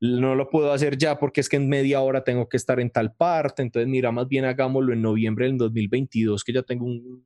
[0.00, 2.90] no lo puedo hacer ya porque es que en media hora tengo que estar en
[2.90, 7.24] tal parte, entonces mira, más bien hagámoslo en noviembre del 2022, que ya tengo un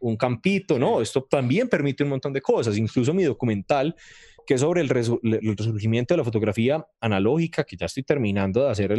[0.00, 1.00] un campito, ¿no?
[1.00, 3.94] Esto también permite un montón de cosas, incluso mi documental,
[4.46, 8.92] que es sobre el, resurgimiento de la fotografía analógica, que ya estoy terminando de hacer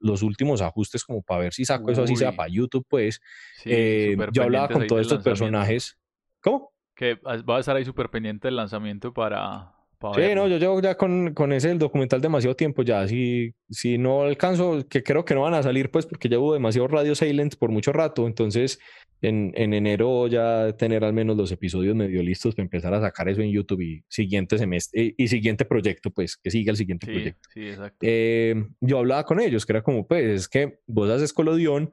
[0.00, 3.20] los últimos ajustes como para ver si saco eso así sea para YouTube, pues.
[3.64, 5.98] Eh, yo hablaba con todos estos personajes.
[6.40, 6.72] ¿Cómo?
[6.94, 9.72] Que va a estar ahí súper pendiente del lanzamiento para,
[10.14, 13.06] Sí, no, yo llevo ya con, con ese el documental demasiado tiempo ya.
[13.06, 16.88] Si, si no alcanzo, que creo que no van a salir, pues porque llevo demasiado
[16.88, 18.26] Radio Silent por mucho rato.
[18.26, 18.78] Entonces,
[19.22, 23.28] en, en enero ya tener al menos los episodios medio listos para empezar a sacar
[23.28, 27.48] eso en YouTube y siguiente semestre y, siguiente proyecto, pues que siga el siguiente proyecto.
[27.52, 27.98] Sí, exacto.
[28.00, 31.90] Eh, yo hablaba con ellos, que era como, pues, es que vos haces colodión,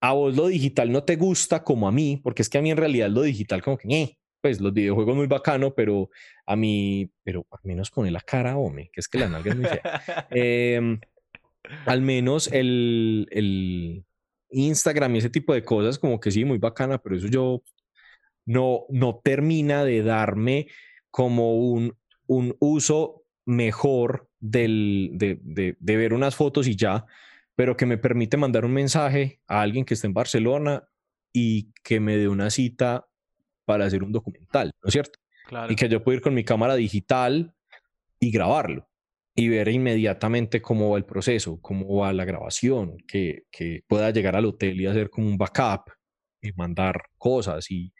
[0.00, 2.70] a vos lo digital no te gusta como a mí, porque es que a mí
[2.70, 6.10] en realidad lo digital como que, eh, pues los videojuegos muy bacano, pero
[6.46, 9.56] a mí, pero al menos pone la cara, hombre, que es que la nalga es
[9.56, 9.80] muy fea.
[10.30, 11.00] Em,
[11.86, 14.04] al menos el, el,
[14.50, 17.62] Instagram y ese tipo de cosas, como que sí, muy bacana, pero eso yo
[18.46, 20.68] no, no termina de darme
[21.10, 27.06] como un, un uso mejor del, de, de, de ver unas fotos y ya,
[27.54, 30.88] pero que me permite mandar un mensaje a alguien que esté en Barcelona
[31.32, 33.08] y que me dé una cita
[33.64, 35.18] para hacer un documental, ¿no es cierto?
[35.68, 37.54] Y que yo pueda ir con mi cámara digital
[38.20, 38.88] y grabarlo
[39.38, 44.34] y ver inmediatamente cómo va el proceso, cómo va la grabación, que, que pueda llegar
[44.34, 45.92] al hotel y hacer como un backup
[46.42, 47.92] y mandar cosas y,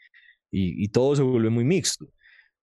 [0.51, 2.07] y, todo se vuelve muy mixto.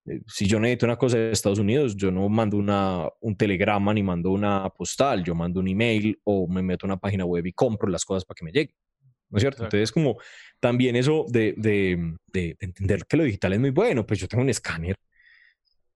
[0.04, 3.94] Eh, si yo necesito una cosa de Estados Unidos, yo no mando una, un telegrama
[3.94, 7.46] ni mando una postal, yo mando un email o me meto a una página web
[7.46, 8.76] y compro las cosas para que me lleguen.
[9.30, 9.64] ¿no es cierto?
[9.64, 10.18] Entonces, como
[10.60, 14.42] también eso de, de, de, entender que lo digital es muy bueno, pues yo tengo
[14.42, 14.96] un escáner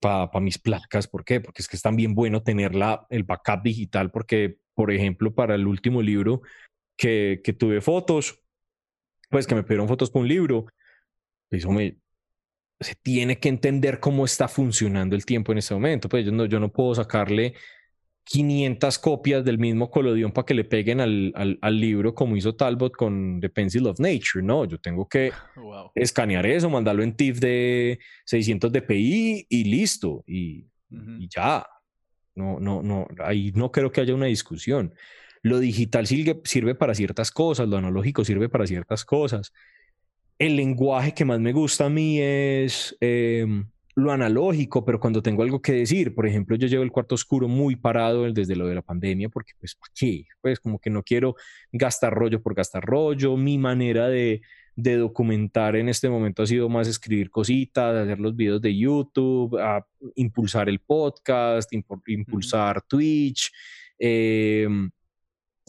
[0.01, 1.07] para mis placas.
[1.07, 1.41] ¿Por qué?
[1.41, 5.55] Porque es que es también bueno tener la, el backup digital porque, por ejemplo, para
[5.55, 6.43] el último libro
[6.97, 8.43] que, que tuve fotos,
[9.29, 10.67] pues que me pidieron fotos para un libro,
[11.51, 11.97] eso me,
[12.81, 16.09] se tiene que entender cómo está funcionando el tiempo en este momento.
[16.09, 17.55] Pues yo no, yo no puedo sacarle
[18.25, 22.93] 500 copias del mismo colodión para que le peguen al, al, libro como hizo Talbot
[22.93, 24.45] con The Pencil of Nature.
[24.45, 25.33] No, yo tengo que
[25.95, 30.23] escanear eso, mandarlo en TIFF de 600 dpi y listo.
[30.27, 31.67] Y, y, ya.
[32.37, 34.95] No, no, no, ahí no creo que haya una discusión.
[35.43, 39.53] Lo digital sirve, sirve para ciertas cosas, lo analógico sirve para ciertas cosas.
[40.39, 42.97] El lenguaje que más me gusta a mí es...
[43.01, 47.15] Em, lo analógico, pero cuando tengo algo que decir, por ejemplo, yo llevo el cuarto
[47.15, 50.25] oscuro muy parado desde lo de la pandemia, porque pues, ¿para qué?
[50.41, 51.35] Pues como que no quiero
[51.73, 54.43] gastar rollo por gastar rollo, mi manera de,
[54.77, 59.59] de documentar en este momento ha sido más escribir cositas, hacer los videos de YouTube,
[59.59, 61.71] a impulsar el podcast,
[62.07, 63.53] impulsar Twitch.
[63.99, 64.69] Eh,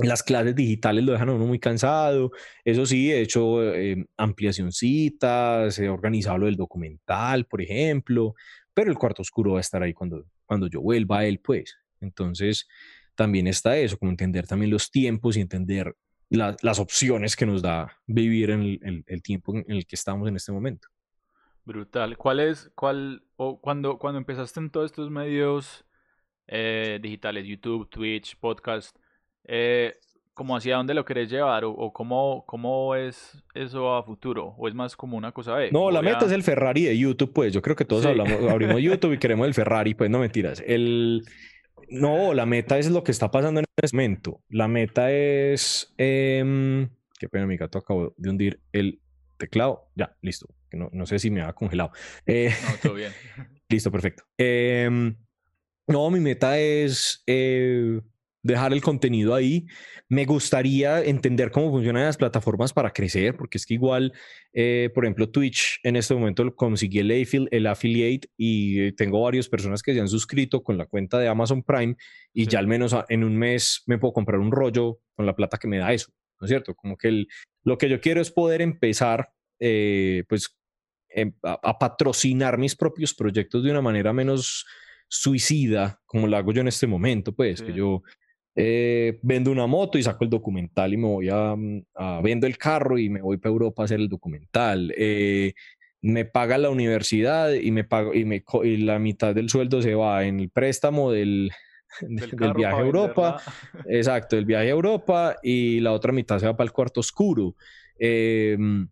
[0.03, 2.31] las clases digitales lo dejan a uno muy cansado.
[2.63, 8.33] Eso sí, he hecho eh, ampliacioncitas, he organizado lo del documental, por ejemplo,
[8.73, 11.77] pero el cuarto oscuro va a estar ahí cuando, cuando yo vuelva a él, pues.
[11.99, 12.67] Entonces,
[13.15, 15.95] también está eso, como entender también los tiempos y entender
[16.29, 20.53] las opciones que nos da vivir en el, tiempo en el que estamos en este
[20.53, 20.87] momento.
[21.65, 22.17] Brutal.
[22.17, 25.85] ¿Cuál es, cuál, o cuando, cuando empezaste en todos estos medios
[26.47, 28.97] eh, digitales, YouTube, Twitch, podcast,
[29.45, 29.95] eh,
[30.34, 34.73] como hacia dónde lo querés llevar o, cómo, cómo es eso a futuro o es
[34.73, 35.71] más como una cosa de...
[35.71, 38.77] No, la meta es el Ferrari de YouTube, pues yo creo que todos hablamos, abrimos
[38.82, 40.63] YouTube y queremos el Ferrari, pues no mentiras.
[40.65, 41.23] El...
[41.89, 44.41] No, la meta es lo que está pasando en este momento.
[44.49, 45.93] La meta es...
[45.97, 49.01] Em, qué pena, mi gato acabó de hundir el
[49.38, 49.89] teclado.
[49.95, 50.47] Ya, listo.
[50.71, 51.91] No, no sé si me ha congelado.
[52.25, 53.12] Eh, no, todo bien.
[53.69, 54.23] listo, perfecto.
[54.38, 55.15] Em,
[55.88, 57.99] no, mi meta es eh,
[58.43, 59.65] dejar el contenido ahí.
[60.10, 64.13] Me gustaría entender cómo funcionan las plataformas para crecer, porque es que igual,
[64.54, 67.12] eh, por ejemplo, Twitch en este momento conseguí el,
[67.51, 71.63] el affiliate y tengo varias personas que se han suscrito con la cuenta de Amazon
[71.63, 71.95] Prime
[72.34, 75.58] y ya al menos en un mes me puedo comprar un rollo con la plata
[75.58, 76.75] que me da eso, ¿no es cierto?
[76.75, 77.25] Como que
[77.63, 80.58] lo que yo quiero es poder empezar, eh, pues,
[81.10, 84.65] em, a, patrocinar mis propios proyectos de una manera menos
[85.08, 88.01] suicida, como lo hago yo en este momento, pues, que yo
[88.55, 91.83] eh, vendo una moto y saco el documental y me voy a, mm,
[92.21, 94.93] vendo el carro y me voy para Europa a hacer el documental.
[94.97, 95.53] Eh,
[96.01, 99.95] me paga la universidad y me pago y, me, y la mitad del sueldo se
[99.95, 101.51] va en el préstamo del,
[102.01, 103.41] del, viaje a Europa.
[103.87, 107.55] Exacto, el viaje a Europa y la otra mitad se va para el cuarto oscuro.
[107.97, 108.89] Em,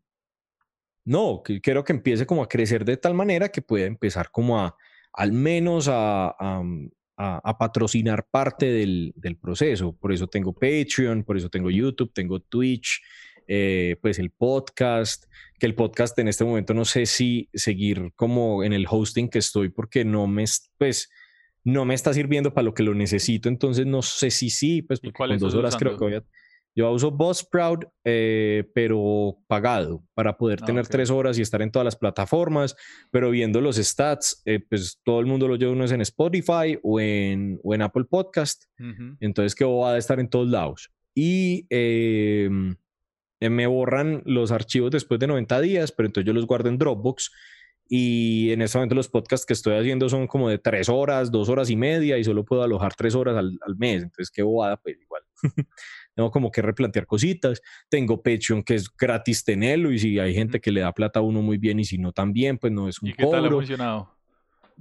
[1.06, 4.76] no, quiero que empiece como a crecer de tal manera que pueda empezar como a
[5.12, 6.64] al menos a, a,
[7.58, 9.94] patrocinar parte del, proceso.
[9.94, 13.02] Por eso tengo Patreon, por eso tengo YouTube, tengo Twitch,
[13.48, 15.26] eh, pues el podcast,
[15.60, 19.40] que el podcast en este momento no sé si seguir como en el hosting que
[19.40, 20.46] estoy porque no me,
[20.78, 21.10] pues,
[21.64, 25.02] no me está sirviendo para lo que lo necesito, entonces no sé si sí, pues
[25.02, 26.24] porque con dos horas creo que voy a
[26.80, 31.72] yo uso Buzzsprout, eh, pero pagado para poder ah, tener tres horas y estar en
[31.72, 32.78] todas las plataformas,
[33.12, 36.80] pero viendo los stats, eh, pues todo el mundo lo lleva uno es en Spotify
[36.82, 38.64] o en, o en Apple Podcast.
[39.20, 40.90] Entonces que va a estar en todos lados.
[41.14, 42.50] Y eh,
[43.42, 47.30] me borran los archivos después de 90 días, pero entonces yo los guardo en Dropbox.
[47.90, 51.50] Y en este momento los podcasts que estoy haciendo son como de tres horas, dos
[51.50, 54.04] horas y media y solo puedo alojar tres horas al, al mes.
[54.04, 55.24] Entonces, qué bobada, pues igual.
[56.20, 57.62] tengo como que replantear cositas.
[57.88, 61.22] Tengo Patreon que es gratis tenerlo y si hay gente que le da plata a
[61.22, 63.50] uno muy bien y si no también, pues no es un ¿Y qué tal ha
[63.50, 64.14] funcionado?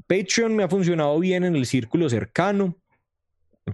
[0.08, 2.76] Patreon me ha funcionado bien en el círculo cercano,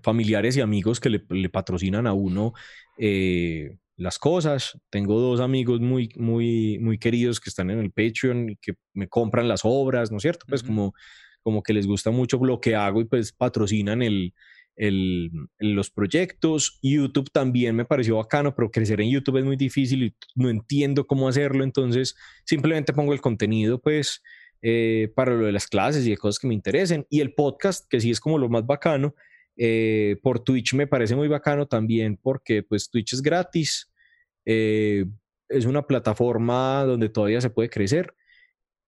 [0.02, 2.52] familiares y amigos que le, patrocinan a uno
[2.98, 4.78] eh, las cosas.
[4.90, 9.08] Tengo dos amigos muy, muy, muy queridos que están en el Patreon y que me
[9.08, 10.44] compran las obras, ¿no es cierto?
[10.46, 10.92] Pues como,
[11.42, 14.34] como que les gusta mucho lo que hago y pues patrocinan el,
[14.76, 16.78] el, los proyectos.
[16.82, 21.06] YouTube también me pareció bacano, pero crecer en YouTube es muy difícil y no entiendo
[21.06, 21.64] cómo hacerlo.
[21.64, 24.22] Entonces, simplemente pongo el contenido, pues,
[24.62, 27.06] eh, para lo de las clases y de cosas que me interesen.
[27.10, 29.14] Y el podcast, que sí es como lo más bacano.
[29.56, 33.92] Eh, por Twitch me parece muy bacano también porque, pues, Twitch es gratis.
[34.44, 35.04] Eh,
[35.48, 38.14] es una plataforma donde todavía se puede crecer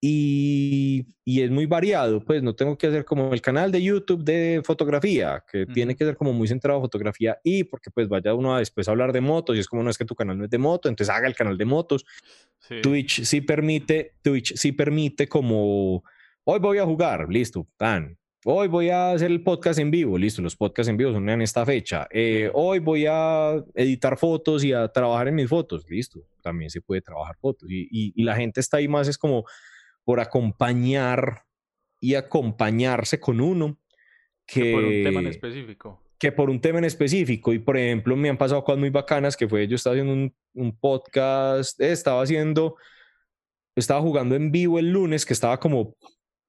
[0.09, 4.63] y, es muy variado, pues no tengo que hacer como el canal de YouTube de
[4.65, 8.55] fotografía, que tiene que ser como muy centrado en fotografía y porque pues vaya uno
[8.55, 10.45] a después a hablar de motos y es como no es que tu canal no
[10.45, 12.05] es de moto, entonces haga el canal de motos.
[12.83, 16.05] Twitch sí permite, Twitch sí permite como
[16.45, 18.17] hoy voy a jugar, listo, tan.
[18.45, 21.43] Hoy voy a hacer el podcast en vivo, listo, los podcasts en vivo son en
[21.43, 22.07] esta fecha.
[22.13, 26.81] Eh, hoy voy a editar fotos y a trabajar en mis fotos, listo, también se
[26.81, 27.69] puede trabajar fotos.
[27.69, 29.45] Y, y la gente está ahí más, es como
[30.07, 31.43] por acompañar
[32.01, 33.77] y acompañarse con uno.
[34.47, 36.03] Que, por un tema en específico.
[36.17, 37.53] Que por un tema en específico.
[37.53, 40.35] Y por ejemplo, me han pasado cosas muy bacanas que fue, yo estaba haciendo un,
[40.55, 42.77] un podcast, estaba haciendo,
[43.75, 45.97] estaba jugando en vivo el lunes, que estaba como,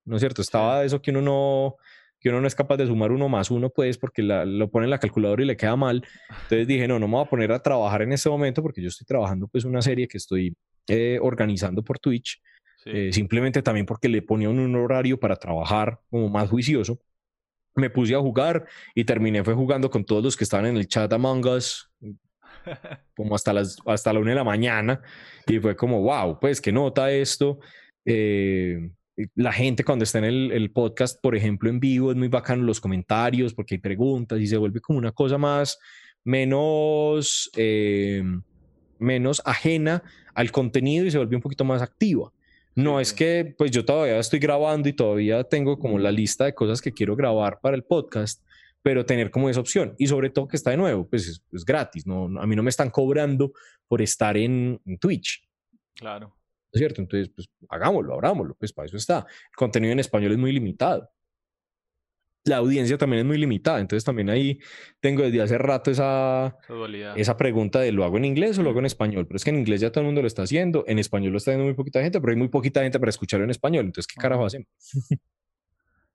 [0.06, 0.44] ¿no es cierto?
[0.44, 1.78] Estaba eso que uno no,
[2.20, 4.92] que uno no es capaz de sumar uno más uno, pues, porque lo pone en
[4.92, 6.06] la calculadora y le queda mal.
[6.30, 8.90] Entonces dije, no, no me voy a poner a trabajar en este momento porque yo
[8.90, 10.56] estoy trabajando pues una serie que estoy
[10.88, 12.40] eh, organizando por Twitch
[12.88, 17.00] eh, simplemente también porque le ponían un horario para trabajar como más juicioso.
[17.76, 20.88] Me puse a jugar y terminé fue jugando con todos los que estaban en el
[20.88, 21.92] chat Among Us,
[23.16, 25.02] como hasta, las, hasta la una de la mañana,
[25.46, 27.60] y fue como, wow, pues qué nota esto.
[28.06, 28.90] Eh,
[29.36, 32.64] la gente cuando está en el, el, podcast, por ejemplo, en vivo, es muy bacano
[32.64, 35.80] los comentarios porque hay preguntas y se vuelve como una cosa más,
[36.24, 38.24] menos, eh,
[39.00, 40.04] menos ajena
[40.36, 42.32] al contenido y se vuelve un poquito más activa.
[42.78, 46.54] No es que pues yo todavía estoy grabando y todavía tengo como la lista de
[46.54, 48.46] cosas que quiero grabar para el podcast,
[48.84, 52.06] pero tener como esa opción y sobre todo que está de nuevo, pues es, gratis,
[52.06, 53.52] no, a mí no me están cobrando
[53.88, 55.44] por estar en, Twitch.
[55.96, 56.38] Claro.
[56.72, 57.02] ¿Es cierto?
[57.02, 59.26] Entonces, pues hagámoslo, abrámoslo, pues para eso está.
[59.26, 61.10] El contenido en español es muy limitado
[62.48, 63.80] la audiencia también es muy limitada.
[63.80, 64.60] Entonces también ahí
[65.00, 66.58] tengo desde hace rato esa,
[67.16, 69.28] esa pregunta de lo hago en inglés o lo hago en español.
[69.28, 71.38] Pero es que en inglés ya todo el mundo lo está haciendo, en español lo
[71.38, 73.86] está haciendo muy poquita gente, pero hay muy poquita gente para escucharlo en español.
[73.86, 74.68] Entonces, ¿qué carajo hacemos?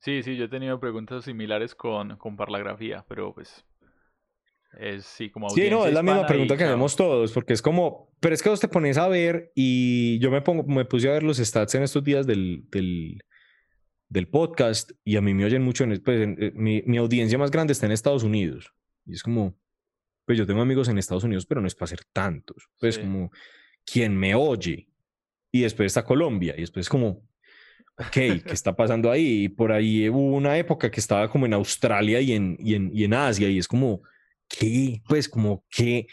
[0.05, 3.65] Sí, sí, yo he tenido preguntas similares con, con parlagrafía, pero pues
[4.79, 8.11] es sí, como Sí, no, es la misma pregunta que hacemos todos, porque es como,
[8.19, 11.13] pero es que vos te pones a ver y yo me pongo, me puse a
[11.13, 13.23] ver los stats en estos días del, del
[14.13, 17.51] del podcast y a mí me oyen mucho, en, pues, eh, mi, mi, audiencia más
[17.51, 18.73] grande está en Estados Unidos.
[19.07, 19.57] Y es como,
[20.27, 22.69] pues yo tengo amigos en Estados Unidos, pero no es para ser tantos.
[22.79, 23.33] Pues como,
[23.85, 24.87] quien me oye.
[25.51, 26.55] Y después está Colombia.
[26.57, 27.27] Y después como,
[27.99, 29.45] ok, ¿qué está pasando ahí?
[29.45, 32.91] Y por ahí hubo una época que estaba como en Australia y en, y en,
[32.93, 33.49] y en Asia.
[33.49, 34.03] Y es como,
[34.47, 35.03] ¿qué?
[35.09, 36.07] Pues como, ¿qué?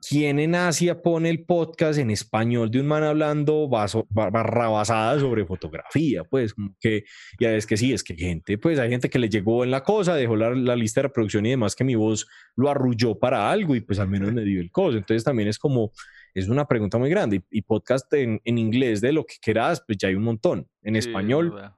[0.00, 6.22] ¿Quién en Asia pone el podcast en español de un man hablando barrabasada sobre fotografía?
[6.22, 7.04] Pues como que,
[7.40, 9.82] ya es que sí, es que gente, pues hay gente que le llegó en la
[9.82, 13.74] cosa, dejó la, lista de reproducción y demás que mi voz lo arrulló para algo
[13.74, 14.98] y pues al menos me dio el coso.
[14.98, 15.92] Entonces también es como,
[16.34, 17.42] es una pregunta muy grande.
[17.50, 20.68] Y, podcast en, inglés de lo que quieras, pues ya hay un montón.
[20.82, 21.72] En español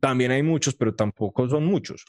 [0.00, 2.04] también hay muchos, pero tampoco son muchos.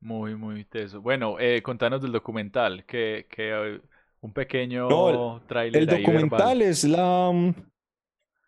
[0.00, 1.00] Muy, muy teso.
[1.00, 3.80] Bueno, eh, contanos del documental, que, que
[4.20, 7.54] un pequeño no, el, El documental es la mm,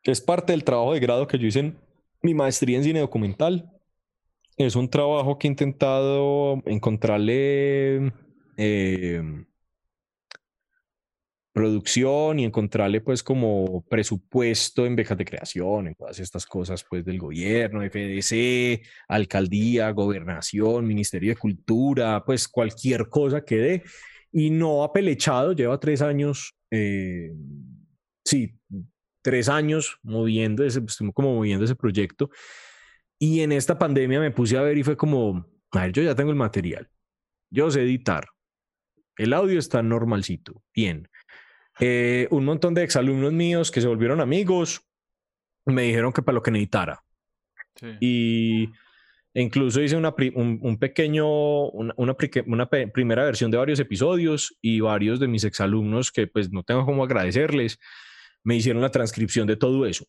[0.04, 1.78] es parte del trabajo de grado que yo hice en
[2.22, 3.70] mi maestría en cine documental.
[4.56, 8.12] Es un trabajo que he intentado encontrarle
[8.56, 9.44] eh,
[11.61, 17.05] producción y encontrarle pues como presupuesto en becas de creación, en todas estas cosas pues
[17.05, 23.83] del gobierno, FDC, alcaldía, gobernación, Ministerio de Cultura, pues cualquier cosa que dé.
[24.33, 27.31] Y no ha pelechado, lleva tres años, eh,
[28.25, 28.59] sí,
[29.20, 32.31] tres años moviendo ese, pues, como moviendo ese proyecto.
[33.18, 36.14] Y en esta pandemia me puse a ver y fue como, a ver, yo ya
[36.14, 36.88] tengo el material,
[37.51, 38.25] yo sé editar,
[39.18, 41.07] el audio está normalcito, bien.
[41.81, 44.87] Eh, un montón de exalumnos míos que se volvieron amigos
[45.64, 47.03] me dijeron que para lo que necesitara.
[48.01, 48.69] Y
[49.33, 55.29] incluso hice una, un, pequeño, una, una, primera versión de varios episodios y varios de
[55.29, 57.79] mis exalumnos que pues no tengo cómo agradecerles,
[58.43, 60.05] me hicieron la transcripción de todo eso.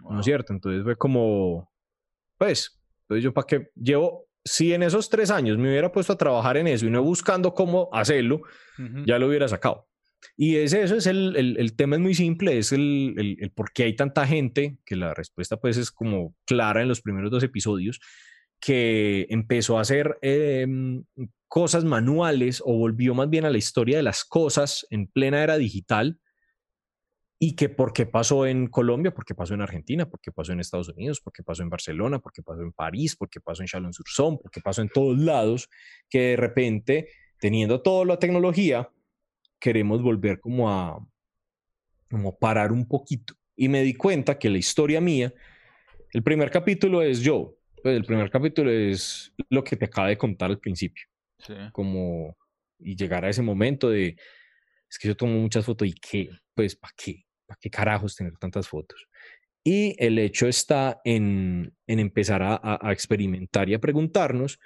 [0.00, 0.52] ¿No es cierto?
[0.52, 1.70] Entonces fue como,
[2.38, 6.18] pues, entonces yo para que llevo, si en esos tres años me hubiera puesto a
[6.18, 8.42] trabajar en eso y no buscando cómo hacerlo,
[9.04, 9.87] ya lo hubiera sacado.
[10.36, 13.84] Y es eso, es el, el, tema es muy simple, es el, el, por qué
[13.84, 18.00] hay tanta gente, que la respuesta pues es como clara en los primeros dos episodios,
[18.60, 21.04] que empezó a hacer em,
[21.46, 25.56] cosas manuales o volvió más bien a la historia de las cosas en plena era
[25.56, 26.20] digital
[27.40, 30.52] y que por qué pasó en Colombia, por qué pasó en Argentina, por qué pasó
[30.52, 33.40] en Estados Unidos, por qué pasó en Barcelona, por qué pasó en París, por qué
[33.40, 35.68] pasó en Chalon-sur-Saône, por qué pasó en todos lados,
[36.10, 38.90] que de repente, teniendo toda la tecnología,
[39.58, 40.98] queremos volver como a
[42.10, 43.34] como parar un poquito.
[43.56, 45.32] Y me di cuenta que la historia mía,
[46.12, 50.18] el primer capítulo es yo, pues el primer capítulo es lo que te acaba de
[50.18, 51.04] contar al principio.
[51.72, 52.36] Como
[52.78, 54.16] y llegar a ese momento de
[54.90, 57.24] es que yo tomo muchas fotos y qué, pues ¿para qué?
[57.46, 59.06] ¿Para qué carajos tener tantas fotos?
[59.64, 64.58] Y el hecho está en, en empezar a, a, experimentar y a preguntarnos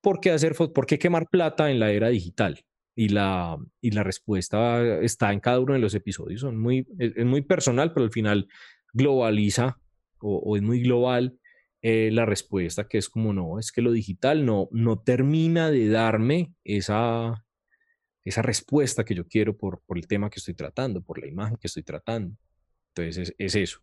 [0.00, 2.62] por qué, hacer, por qué quemar plata en la era digital.
[2.94, 6.42] Y la, y la respuesta está en cada uno de los episodios.
[6.42, 8.48] Son muy, es, muy personal, pero al final
[8.92, 9.78] globaliza
[10.20, 11.38] o, o es muy global
[11.84, 15.88] eh, la respuesta, que es como no, es que lo digital no, no termina de
[15.88, 17.44] darme esa,
[18.24, 21.56] esa respuesta que yo quiero por, por el tema que estoy tratando, por la imagen
[21.56, 22.36] que estoy tratando.
[22.94, 23.80] Entonces es, eso.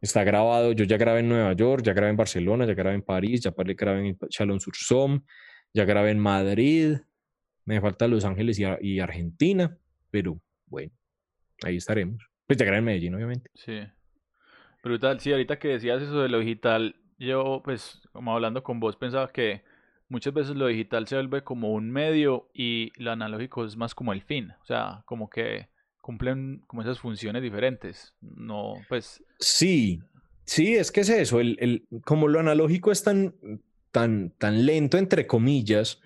[0.00, 3.02] Está grabado, yo ya grabé en Nueva York, ya grabé en Barcelona, ya grabé en
[3.02, 5.20] París, ya grabé en Chalon-sur-Somme,
[5.74, 6.96] ya grabé en Madrid,
[7.64, 9.76] me falta Los Ángeles y, Argentina,
[10.10, 10.92] pero bueno,
[11.64, 12.22] ahí estaremos.
[12.46, 13.50] Pues ya grabé en Medellín, obviamente.
[13.54, 13.80] Sí.
[14.82, 18.96] Brutal, sí, ahorita que decías eso de lo digital, yo pues como hablando con vos
[18.96, 19.62] pensaba que
[20.08, 24.12] muchas veces lo digital se vuelve como un medio y lo analógico es más como
[24.12, 25.68] el fin, o sea, como que
[26.02, 28.12] cumplen como esas funciones diferentes.
[28.20, 29.24] No, pues.
[29.38, 30.02] Sí,
[30.44, 31.40] sí, es que es eso.
[31.40, 33.34] El, el, como lo analógico es tan,
[33.90, 36.02] tan, tan lento, entre comillas,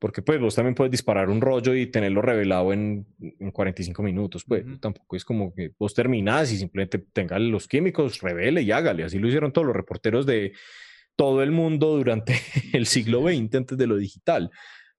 [0.00, 4.44] porque pues vos también puedes disparar un rollo y tenerlo revelado en, en 45 minutos,
[4.44, 9.04] pues tampoco es como que vos terminás y simplemente tengas los químicos, revele y hágale.
[9.04, 10.54] Así lo hicieron todos los reporteros de
[11.16, 12.34] todo el mundo durante
[12.72, 14.50] el siglo XX antes de lo digital.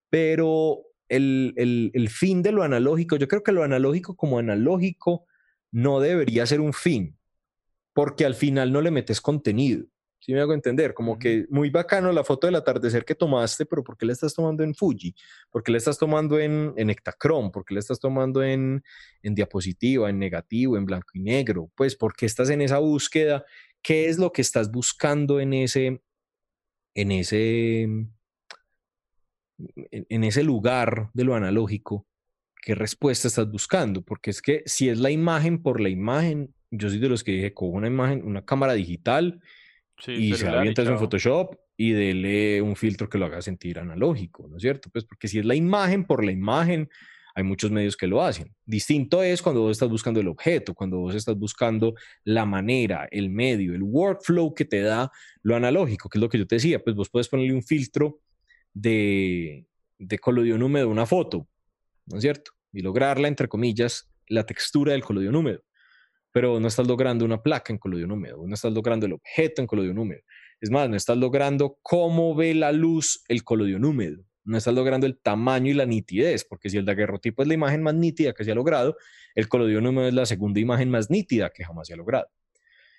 [0.10, 3.18] Pero el, fin de lo analógico.
[3.18, 5.26] Yo creo que lo analógico como analógico
[5.72, 7.18] no debería ser un fin,
[7.94, 9.86] porque al final no le metes contenido.
[10.22, 13.84] Si me hago entender, como que muy bacano la foto del atardecer que tomaste, pero
[13.84, 15.16] ¿por qué la estás tomando en Fuji?
[15.50, 17.50] ¿Por qué la estás tomando en, en Ektachrome?
[17.50, 18.84] ¿Por qué la estás tomando en,
[19.24, 21.72] en diapositiva, en negativo, en blanco y negro?
[21.76, 23.44] Pues porque estás en esa búsqueda.
[23.82, 26.04] ¿Qué es lo que estás buscando en ese,
[26.94, 27.82] en ese,
[29.76, 32.06] en, ese lugar de lo analógico,
[32.62, 34.04] ¿qué respuesta estás buscando?
[34.04, 37.32] Porque es que si es la imagen por la imagen, yo soy de los que
[37.32, 39.42] dije, cojo una imagen, una cámara digital
[40.08, 44.58] y se avienta en Photoshop y dele un filtro que lo haga sentir analógico, ¿no
[44.58, 44.90] es cierto?
[44.92, 46.90] Pues porque si es la imagen por la imagen,
[47.34, 48.54] hay muchos medios que lo hacen.
[48.66, 53.30] Distinto es cuando vos estás buscando el objeto, cuando vos estás buscando la manera, el
[53.30, 55.12] medio, el workflow que te da
[55.44, 58.20] lo analógico, que es lo que yo te decía, pues vos puedes ponerle un filtro
[58.74, 59.66] de,
[59.98, 61.48] de colodión húmedo una foto,
[62.06, 62.52] ¿no es cierto?
[62.74, 65.64] Y lograrla, entre comillas, la textura del colodión húmedo.
[66.32, 69.68] Pero no estás logrando una placa en colodión húmedo, no estás logrando el objeto en
[69.68, 70.22] colodión húmedo.
[70.60, 74.24] Es más, no estás logrando cómo ve la luz el colodión húmedo.
[74.44, 77.84] No estás logrando el tamaño y la nitidez, porque si el daguerrotipo es la imagen
[77.84, 78.96] más nítida que se ha logrado,
[79.36, 82.28] el colodión húmedo es la segunda imagen más nítida que jamás se ha logrado.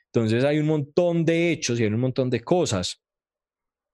[0.07, 3.03] Entonces hay un montón de hechos y hay un montón de cosas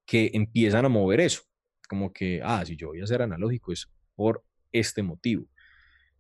[0.05, 1.49] que empiezan a mover eso
[1.89, 5.47] como que, ah, si yo voy a ser analógico es por este motivo.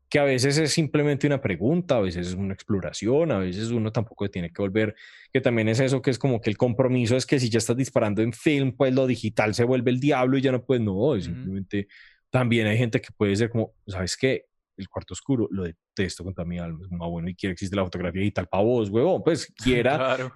[0.08, 3.92] Que a veces es simplemente una pregunta, a veces es una exploración, a veces uno
[3.92, 4.94] tampoco tiene que volver,
[5.32, 7.76] que también es eso que es como que el compromiso es que si ya estás
[7.76, 11.20] disparando en film, pues lo digital se vuelve el diablo y ya no puedes, no,
[11.20, 11.88] simplemente
[12.30, 14.46] también hay gente que puede ser como, ¿sabes qué?
[14.76, 17.52] El cuarto oscuro lo detesto con toda mi alma, es como, ah, bueno, y quiere
[17.52, 20.32] existe la fotografía digital para vos, huevón, pues quiera, claro.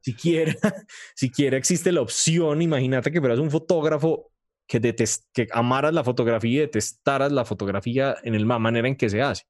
[0.00, 0.54] siquiera,
[1.14, 4.32] siquiera existe la opción, imagínate que fueras un fotógrafo
[4.68, 4.94] que,
[5.32, 9.44] que amaras la fotografía y detestaras la fotografía en la manera en que se hace,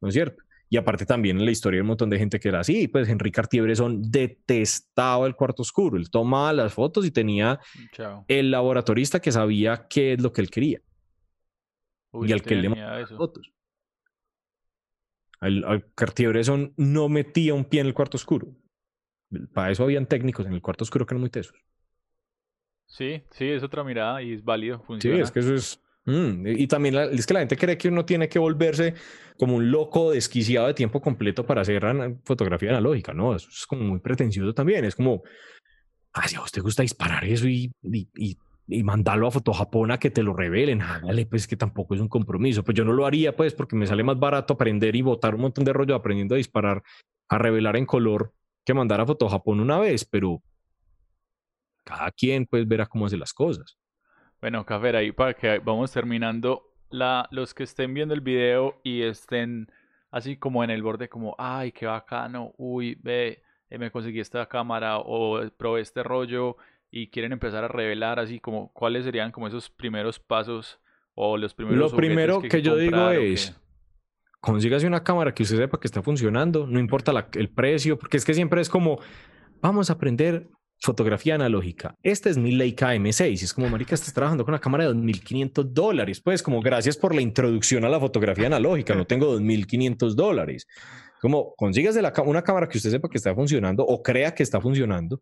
[0.00, 0.44] ¿no es cierto?
[0.72, 3.08] Y aparte también en la historia hay un montón de gente que era así, pues
[3.08, 7.58] Henry Cartier-Bresson detestaba el cuarto oscuro, él tomaba las fotos y tenía
[8.28, 10.80] el laboratorista que sabía qué es lo que él quería.
[12.12, 13.50] y al que le mandaba las fotos.
[15.40, 18.54] Al, Cartier-Bresson no metía un pie en el cuarto oscuro.
[19.52, 21.56] Para eso habían técnicos en el cuarto oscuro que eran muy tesos.
[22.90, 25.16] Sí, sí, es otra mirada y es válido, funciona.
[25.16, 25.80] Sí, es que eso es...
[26.06, 28.94] Mm, y también es que la gente cree que uno tiene que volverse
[29.38, 31.84] como un loco desquiciado de tiempo completo para hacer
[32.24, 33.36] fotografía analógica, ¿no?
[33.36, 34.84] Eso es como muy pretencioso también.
[34.84, 35.22] Es como,
[36.14, 38.08] ah, si a te gusta disparar eso y, y,
[38.66, 42.00] y, mandarlo a Foto Japón a que te lo revelen, hágale, pues que tampoco es
[42.00, 42.64] un compromiso.
[42.64, 45.42] Pues yo no lo haría, pues, porque me sale más barato aprender y botar un
[45.42, 46.82] montón de rollo aprendiendo a disparar,
[47.28, 48.32] a revelar en color,
[48.64, 50.42] que mandar a Foto Japón una vez, pero
[51.84, 53.76] cada quien pues verá cómo hace las cosas.
[54.40, 59.02] Bueno, Café, ahí para que vamos terminando, la, los que estén viendo el video y
[59.02, 59.70] estén
[60.10, 64.46] así como en el borde, como, ay, qué bacano, uy, ve, eh, me conseguí esta
[64.46, 66.56] cámara o probé este rollo
[66.90, 70.80] y quieren empezar a revelar así como cuáles serían como esos primeros pasos
[71.14, 73.56] o los primeros Lo primero que, yo digo es,
[74.40, 78.24] consígase una cámara que usted sepa que está funcionando, no importa el precio, porque es
[78.24, 78.98] que siempre es como,
[79.60, 80.48] vamos a aprender
[80.80, 81.94] fotografía analógica.
[82.02, 83.30] Esta es mi Leica M6.
[83.30, 86.20] Y es como, marica, estás trabajando con una cámara de 2.500 dólares.
[86.20, 88.94] Pues como gracias por la introducción a la fotografía analógica.
[88.94, 90.66] No tengo 2.500 dólares.
[91.20, 94.60] Como consígase la, una cámara que usted sepa que está funcionando o crea que está
[94.60, 95.20] funcionando,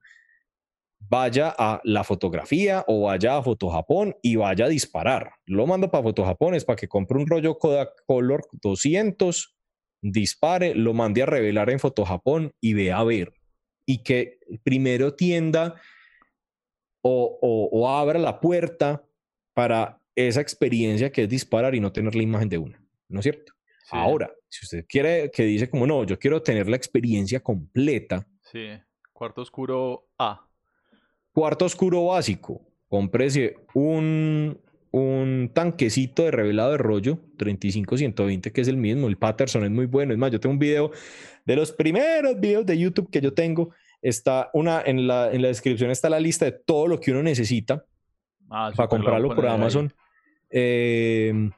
[1.00, 5.32] vaya a la fotografía o vaya a Foto Japón y vaya a disparar.
[5.46, 9.56] Lo mando para Foto Japón, es para que compre un rollo Kodak Color 200,
[10.02, 13.37] dispare, lo mande a revelar en Foto Japón y vea a ver.
[13.90, 15.80] Y que primero tienda
[17.00, 17.38] o,
[17.72, 19.02] o abra la puerta
[19.54, 23.24] para esa experiencia que es disparar y no tener la imagen de una, ¿no es
[23.24, 23.52] cierto?
[23.90, 28.26] Ahora, si usted quiere que dice como no, yo quiero tener la experiencia completa.
[28.42, 28.68] Sí,
[29.12, 30.46] cuarto oscuro A.
[31.32, 34.60] Cuarto oscuro básico, cómprese un,
[34.90, 39.08] un tanquecito de revelado de rollo 35-120, que es el mismo.
[39.08, 40.12] El Patterson es muy bueno.
[40.12, 40.90] Es más, yo tengo un video
[41.44, 43.70] de los primeros videos de YouTube que yo tengo.
[44.00, 47.22] Está una, en la, en la descripción está la lista de todo lo que uno
[47.22, 47.84] necesita
[48.50, 49.92] ah, para comprarlo por Amazon.
[50.50, 51.50] Eh,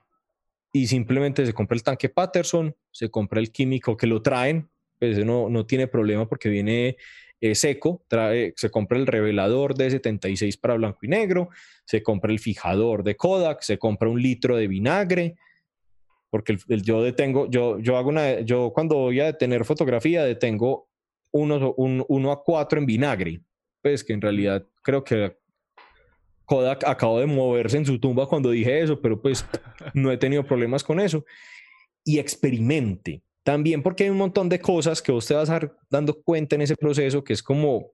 [0.73, 4.69] y simplemente se compra el tanque Patterson, se compra el químico que lo traen,
[4.99, 6.97] pues no, no tiene problema porque viene
[7.41, 11.49] eh, seco, trae, se compra el revelador de 76 para blanco y negro,
[11.85, 15.37] se compra el fijador de Kodak, se compra un litro de vinagre,
[16.31, 20.89] porque el, yo detengo, yo, yo hago una, yo cuando voy a detener fotografía detengo
[21.33, 23.41] un, uno a cuatro en vinagre,
[23.83, 25.37] pues que en realidad creo que
[26.45, 29.47] Kodak acabó de moverse en su tumba cuando dije eso, pero pues
[29.95, 31.25] no he tenido problemas con eso.
[32.05, 33.23] Y experimente.
[33.51, 36.55] También porque hay un montón de cosas que vos te vas a dar dando cuenta
[36.55, 37.91] en ese proceso, que es como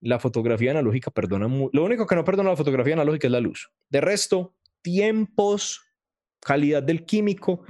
[0.00, 1.46] la fotografía analógica perdona.
[1.46, 3.70] Lo único que no perdona la fotografía analógica es la luz.
[3.90, 5.82] De resto, tiempos,
[6.40, 7.64] calidad del químico,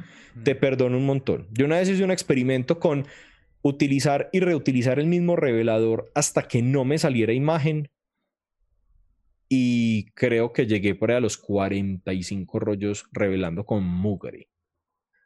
[0.45, 1.49] te perdona un montón.
[1.51, 3.05] Yo una vez hice un experimento con
[3.63, 7.91] utilizar y reutilizar el mismo revelador hasta que no me saliera imagen
[9.49, 14.51] y creo que llegué por ahí a los 45 rollos revelando con mugre.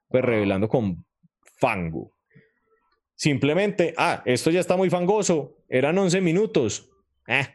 [0.08, 1.04] Pues revelando con
[1.56, 2.12] fango.
[3.14, 5.56] Simplemente, ah, esto ya está muy fangoso.
[5.68, 6.90] Eran 11 minutos.
[7.26, 7.46] Eh,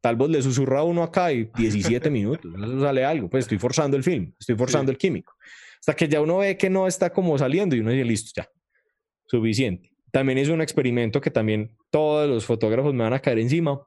[0.00, 2.50] tal vez le susurra uno acá y 17 minutos.
[2.52, 3.28] No sale algo.
[3.28, 5.34] Pues estoy forzando el film, estoy forzando el químico.
[5.80, 8.48] Hasta que ya uno ve que no está como saliendo y uno dice, listo, ya.
[9.26, 9.92] Suficiente.
[10.10, 13.86] También es un experimento que también todos los fotógrafos me van a caer encima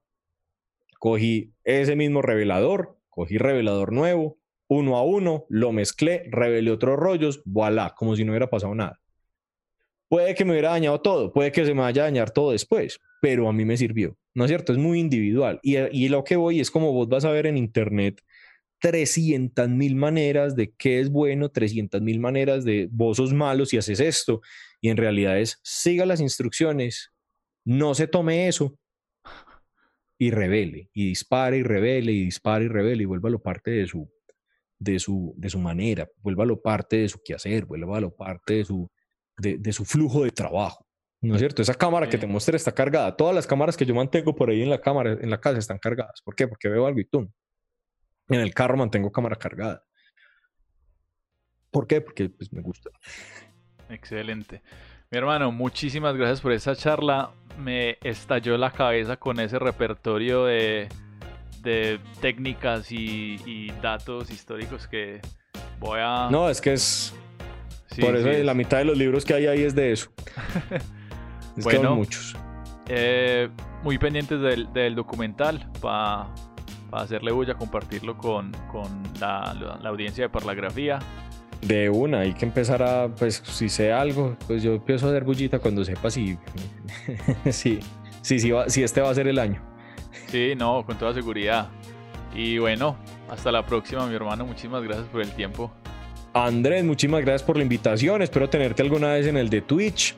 [1.02, 7.42] Cogí ese mismo revelador, cogí revelador nuevo, uno a uno, lo mezclé, revelé otros rollos,
[7.44, 9.01] voilà, como si no hubiera pasado nada.
[10.12, 13.00] Puede que me hubiera dañado todo, puede que se me vaya a dañar todo después,
[13.22, 14.18] pero a mí me sirvió.
[14.34, 14.74] ¿No es cierto?
[14.74, 15.62] Es muy individual.
[15.64, 18.22] Y, y lo que voy es como vos vas a ver en internet
[18.80, 23.78] 300 mil maneras de qué es bueno, 300 mil maneras de vos sos malo si
[23.78, 24.42] haces esto.
[24.82, 27.14] Y en realidad es siga las instrucciones,
[27.64, 28.78] no se tome eso,
[30.20, 34.12] y revele, y dispare y revele, y dispare y revele, y vuélvalo parte de su,
[34.78, 38.92] de su, de su manera, vuélvalo parte de su quehacer, vuélvalo parte de su,
[39.42, 40.86] de, su flujo de trabajo.
[41.22, 41.62] ¿No es cierto?
[41.62, 43.16] Esa cámara que te mostré está cargada.
[43.16, 45.78] Todas las cámaras que yo mantengo por ahí en la cámara, en la casa, están
[45.78, 46.22] cargadas.
[46.24, 46.48] ¿Por qué?
[46.48, 47.32] Porque veo algo y tú.
[48.28, 49.84] En el carro mantengo cámara cargada.
[51.70, 52.02] ¿Por qué?
[52.02, 52.90] Porque pues, me gusta.
[53.90, 54.62] Excelente.
[55.12, 57.32] Mi hermano, muchísimas gracias por esa charla.
[57.60, 60.90] Me estalló la cabeza con ese repertorio de,
[62.22, 65.20] técnicas y, datos históricos que
[65.80, 66.30] voy a...
[66.32, 67.14] No, es que es...
[68.00, 70.12] por eso la mitad de los libros que hay ahí es de eso.
[71.58, 72.36] es bueno, que muchos.
[72.88, 73.50] Eh,
[73.84, 74.40] muy pendientes
[74.74, 76.28] del, documental para
[76.92, 78.52] hacerle bulla, compartirlo con,
[79.20, 81.00] la, la audiencia de Parlagrafía.
[81.62, 85.24] De una, hay que empezar a, pues si sé algo, pues yo empiezo a hacer
[85.24, 86.38] bullita cuando sepa si,
[87.52, 87.80] sí,
[88.22, 89.62] sí, sí, si este va a ser el año.
[90.28, 91.70] Sí, no, con toda seguridad.
[92.34, 92.98] Y bueno,
[93.30, 94.46] hasta la próxima, mi hermano.
[94.46, 95.72] Muchísimas gracias por el tiempo.
[96.34, 98.22] Andrés, muchísimas gracias por la invitación.
[98.22, 100.16] Espero tenerte alguna vez en el de Twitch.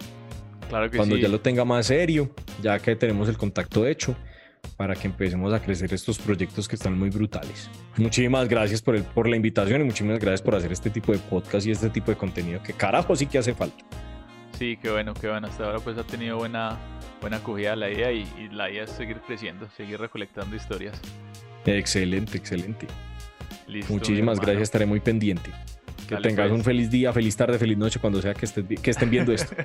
[0.70, 2.30] Claro que cuando ya lo tenga más serio,
[2.62, 4.16] ya que tenemos el contacto hecho
[4.78, 7.70] para que empecemos a crecer estos proyectos que están muy brutales.
[7.98, 11.18] Muchísimas gracias por, el, por la invitación y muchísimas gracias por hacer este tipo de
[11.18, 13.84] podcast y este tipo de contenido que carajo sí que hace falta.
[14.58, 15.48] Sí, qué bueno, qué bueno.
[15.48, 16.78] Hasta ahora pues ha tenido buena,
[17.22, 21.00] buena acogida la idea y, la idea es seguir creciendo, seguir recolectando historias.
[21.66, 22.88] Excelente, excelente.
[23.90, 25.50] Muchísimas gracias, estaré muy pendiente.
[26.08, 26.60] Que tengas pues.
[26.60, 28.48] un feliz día, feliz tarde, feliz noche cuando sea que,
[28.78, 29.56] que estén viendo esto.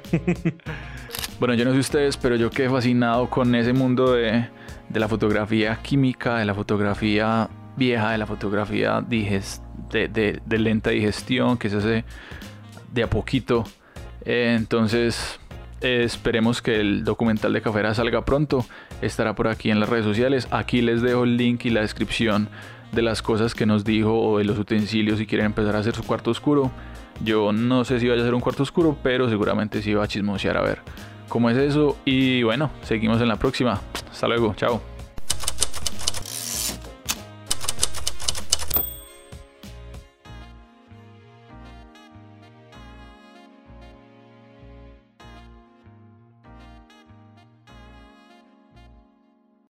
[1.40, 4.48] bueno, yo no sé ustedes, pero yo quedé fascinado con ese mundo de,
[4.88, 9.40] de la fotografía química, de la fotografía vieja, de la fotografía de,
[9.90, 12.04] de, lenta digestión que se hace
[12.92, 13.64] de a poquito.
[14.24, 15.38] Eh, entonces
[15.80, 18.66] esperemos que el documental de Cafera salga pronto.
[19.00, 20.48] Estará por aquí en las redes sociales.
[20.50, 22.48] Aquí les dejo el link y la descripción
[22.92, 25.94] de las cosas que nos dijo o de los utensilios si quieren empezar a hacer
[25.94, 26.70] su cuarto oscuro.
[27.22, 30.08] Yo no sé si vaya a ser un cuarto oscuro, pero seguramente sí va a
[30.08, 30.80] chismosear a ver
[31.28, 31.96] cómo es eso.
[32.04, 33.80] Y bueno, seguimos en la próxima.
[34.10, 34.97] Hasta luego, chao.